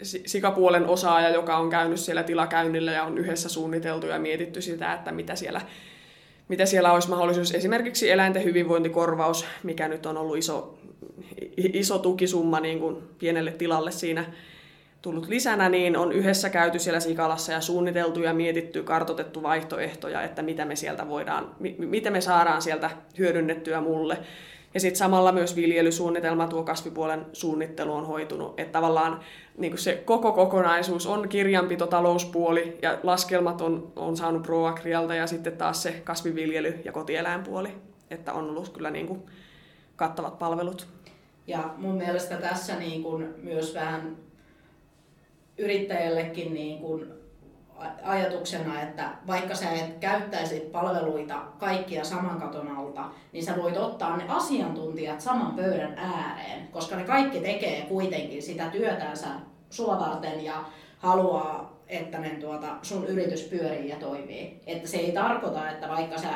sikapuolen 0.02 0.86
osaaja, 0.86 1.30
joka 1.30 1.56
on 1.56 1.70
käynyt 1.70 2.00
siellä 2.00 2.22
tilakäynnillä 2.22 2.92
ja 2.92 3.04
on 3.04 3.18
yhdessä 3.18 3.48
suunniteltu 3.48 4.06
ja 4.06 4.18
mietitty 4.18 4.62
sitä, 4.62 4.92
että 4.92 5.12
mitä 5.12 5.36
siellä, 5.36 5.60
mitä 6.48 6.66
siellä 6.66 6.92
olisi 6.92 7.08
mahdollisuus. 7.10 7.54
Esimerkiksi 7.54 8.10
eläinten 8.10 8.44
hyvinvointikorvaus, 8.44 9.46
mikä 9.62 9.88
nyt 9.88 10.06
on 10.06 10.16
ollut 10.16 10.36
iso, 10.36 10.78
iso 11.56 11.98
tukisumma 11.98 12.60
niin 12.60 12.78
kuin 12.78 12.96
pienelle 13.18 13.52
tilalle 13.52 13.90
siinä 13.90 14.24
tullut 15.02 15.28
lisänä, 15.28 15.68
niin 15.68 15.96
on 15.96 16.12
yhdessä 16.12 16.50
käyty 16.50 16.78
siellä 16.78 17.00
Sikalassa 17.00 17.52
ja 17.52 17.60
suunniteltu 17.60 18.20
ja 18.20 18.34
mietitty, 18.34 18.82
kartotettu 18.82 19.42
vaihtoehtoja, 19.42 20.22
että 20.22 20.42
mitä 20.42 20.64
me 20.64 20.76
sieltä 20.76 21.08
voidaan, 21.08 21.54
miten 21.78 22.12
me 22.12 22.20
saadaan 22.20 22.62
sieltä 22.62 22.90
hyödynnettyä 23.18 23.80
mulle. 23.80 24.18
Ja 24.74 24.80
sitten 24.80 24.98
samalla 24.98 25.32
myös 25.32 25.56
viljelysuunnitelma, 25.56 26.46
tuo 26.46 26.62
kasvipuolen 26.62 27.26
suunnittelu 27.32 27.92
on 27.92 28.06
hoitunut. 28.06 28.60
Että 28.60 28.72
tavallaan 28.72 29.20
niin 29.58 29.72
kuin 29.72 29.80
se 29.80 30.02
koko 30.04 30.32
kokonaisuus 30.32 31.06
on 31.06 31.28
kirjanpito, 31.28 31.86
talouspuoli 31.86 32.78
ja 32.82 32.98
laskelmat 33.02 33.60
on, 33.60 33.92
on 33.96 34.16
saanut 34.16 34.42
ProAgrialta 34.42 35.14
ja 35.14 35.26
sitten 35.26 35.56
taas 35.56 35.82
se 35.82 35.92
kasviviljely 36.04 36.80
ja 36.84 36.92
kotieläinpuoli. 36.92 37.74
Että 38.10 38.32
on 38.32 38.50
ollut 38.50 38.68
kyllä 38.68 38.90
niin 38.90 39.06
kuin 39.06 39.22
kattavat 39.96 40.38
palvelut. 40.38 40.86
Ja 41.46 41.74
mun 41.76 41.94
mielestä 41.94 42.36
tässä 42.36 42.78
niin 42.78 43.02
kuin 43.02 43.34
myös 43.42 43.74
vähän 43.74 44.16
yrittäjällekin 45.58 46.54
niin 46.54 46.78
kuin 46.78 47.17
ajatuksena, 48.02 48.82
että 48.82 49.10
vaikka 49.26 49.54
sä 49.54 49.70
et 49.70 49.98
käyttäisi 50.00 50.60
palveluita 50.60 51.42
kaikkia 51.58 52.04
saman 52.04 52.40
katon 52.40 52.76
alta, 52.76 53.04
niin 53.32 53.44
sä 53.44 53.56
voit 53.62 53.76
ottaa 53.76 54.16
ne 54.16 54.24
asiantuntijat 54.28 55.20
saman 55.20 55.54
pöydän 55.54 55.98
ääreen, 55.98 56.68
koska 56.68 56.96
ne 56.96 57.04
kaikki 57.04 57.40
tekee 57.40 57.82
kuitenkin 57.82 58.42
sitä 58.42 58.64
työtänsä 58.64 59.28
sua 59.70 59.98
varten 59.98 60.44
ja 60.44 60.64
haluaa, 60.98 61.78
että 61.88 62.18
ne 62.18 62.30
tuota, 62.30 62.76
sun 62.82 63.06
yritys 63.06 63.42
pyörii 63.42 63.88
ja 63.88 63.96
toimii. 63.96 64.60
Että 64.66 64.88
se 64.88 64.96
ei 64.96 65.12
tarkoita, 65.12 65.70
että 65.70 65.88
vaikka 65.88 66.18
sä 66.18 66.30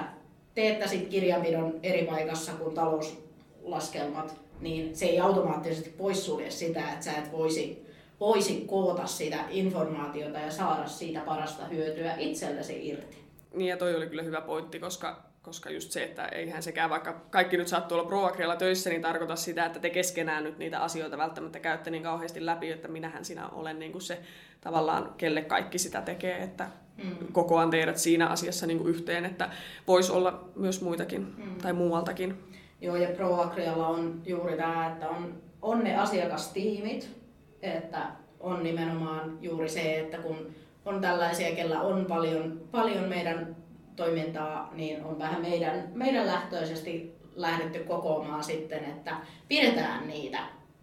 teettäisit 0.54 1.08
kirjanpidon 1.08 1.80
eri 1.82 2.06
paikassa 2.06 2.52
kuin 2.52 2.74
talouslaskelmat, 2.74 4.34
niin 4.60 4.96
se 4.96 5.04
ei 5.06 5.20
automaattisesti 5.20 5.90
poissulje 5.90 6.50
sitä, 6.50 6.80
että 6.80 7.04
sä 7.04 7.12
et 7.12 7.32
voisi 7.32 7.81
voisi 8.22 8.64
koota 8.66 9.06
sitä 9.06 9.44
informaatiota 9.50 10.38
ja 10.38 10.50
saada 10.50 10.86
siitä 10.86 11.20
parasta 11.20 11.64
hyötyä 11.66 12.14
itsellesi 12.18 12.88
irti. 12.88 13.24
Niin 13.54 13.68
ja 13.68 13.76
toi 13.76 13.94
oli 13.94 14.06
kyllä 14.06 14.22
hyvä 14.22 14.40
pointti, 14.40 14.78
koska, 14.78 15.22
koska 15.42 15.70
just 15.70 15.90
se, 15.90 16.04
että 16.04 16.26
eihän 16.26 16.62
sekään 16.62 16.90
vaikka 16.90 17.12
kaikki 17.30 17.56
nyt 17.56 17.68
sattuu 17.68 17.98
olla 17.98 18.08
ProAgrialla 18.08 18.56
töissä, 18.56 18.90
niin 18.90 19.02
tarkoita 19.02 19.36
sitä, 19.36 19.66
että 19.66 19.80
te 19.80 19.90
keskenään 19.90 20.44
nyt 20.44 20.58
niitä 20.58 20.80
asioita 20.80 21.18
välttämättä 21.18 21.60
käytte 21.60 21.90
niin 21.90 22.02
kauheasti 22.02 22.46
läpi, 22.46 22.70
että 22.70 22.88
minähän 22.88 23.24
sinä 23.24 23.48
olen 23.48 23.78
niin 23.78 23.92
kuin 23.92 24.02
se 24.02 24.18
tavallaan, 24.60 25.14
kelle 25.16 25.42
kaikki 25.42 25.78
sitä 25.78 26.02
tekee, 26.02 26.42
että 26.42 26.68
mm. 27.04 27.32
kokoan 27.32 27.70
teidät 27.70 27.98
siinä 27.98 28.26
asiassa 28.26 28.66
niin 28.66 28.78
kuin 28.78 28.90
yhteen, 28.90 29.24
että 29.24 29.50
voisi 29.86 30.12
olla 30.12 30.48
myös 30.56 30.82
muitakin 30.82 31.34
mm. 31.36 31.58
tai 31.62 31.72
muualtakin. 31.72 32.38
Joo, 32.80 32.96
ja 32.96 33.08
ProAgrialla 33.08 33.86
on 33.86 34.22
juuri 34.26 34.56
tämä, 34.56 34.92
että 34.92 35.08
on, 35.08 35.42
on 35.62 35.84
ne 35.84 35.96
asiakastiimit, 35.96 37.21
että 37.62 38.06
on 38.40 38.62
nimenomaan 38.62 39.38
juuri 39.40 39.68
se, 39.68 40.00
että 40.00 40.18
kun 40.18 40.54
on 40.84 41.00
tällaisia, 41.00 41.56
kellä 41.56 41.80
on 41.80 42.04
paljon, 42.04 42.60
paljon 42.70 43.04
meidän 43.04 43.56
toimintaa, 43.96 44.70
niin 44.74 45.04
on 45.04 45.18
vähän 45.18 45.42
meidän, 45.42 45.88
meidän 45.94 46.26
lähtöisesti 46.26 47.16
lähdetty 47.36 47.78
kokoamaan 47.78 48.44
sitten, 48.44 48.84
että 48.84 49.16
pidetään 49.48 50.06
niitä 50.08 50.38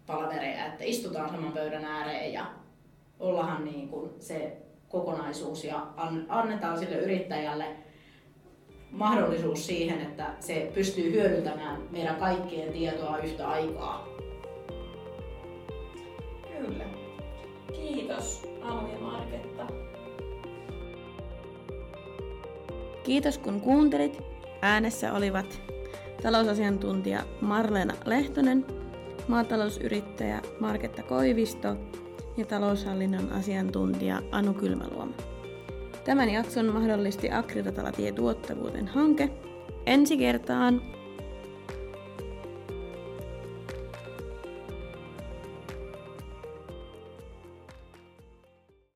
palavereja, 0.06 0.66
että 0.66 0.84
istutaan 0.84 1.30
saman 1.30 1.52
pöydän 1.52 1.84
ääreen 1.84 2.32
ja 2.32 2.46
ollaan 3.20 3.64
niin 3.64 3.88
kuin 3.88 4.10
se 4.18 4.56
kokonaisuus 4.88 5.64
ja 5.64 5.86
annetaan 6.28 6.78
sille 6.78 6.96
yrittäjälle 6.96 7.66
mahdollisuus 8.90 9.66
siihen, 9.66 10.00
että 10.00 10.26
se 10.40 10.70
pystyy 10.74 11.12
hyödyntämään 11.12 11.82
meidän 11.90 12.16
kaikkien 12.16 12.72
tietoa 12.72 13.18
yhtä 13.18 13.48
aikaa. 13.48 14.06
Kyllä. 16.66 16.84
Kiitos 17.72 18.46
Anu 18.62 18.88
ja 18.92 18.98
Marketta. 19.00 19.66
Kiitos 23.04 23.38
kun 23.38 23.60
kuuntelit. 23.60 24.18
Äänessä 24.62 25.12
olivat 25.12 25.62
talousasiantuntija 26.22 27.22
Marlena 27.40 27.94
Lehtonen, 28.04 28.66
maatalousyrittäjä 29.28 30.42
Marketta 30.60 31.02
Koivisto 31.02 31.76
ja 32.36 32.46
taloushallinnon 32.46 33.32
asiantuntija 33.32 34.22
Anu 34.30 34.54
Kylmäluoma. 34.54 35.14
Tämän 36.04 36.30
jakson 36.30 36.66
mahdollisti 36.66 37.30
Agridatalatie 37.30 38.12
tuottavuuden 38.12 38.88
hanke. 38.88 39.30
Ensi 39.86 40.16
kertaan! 40.16 40.99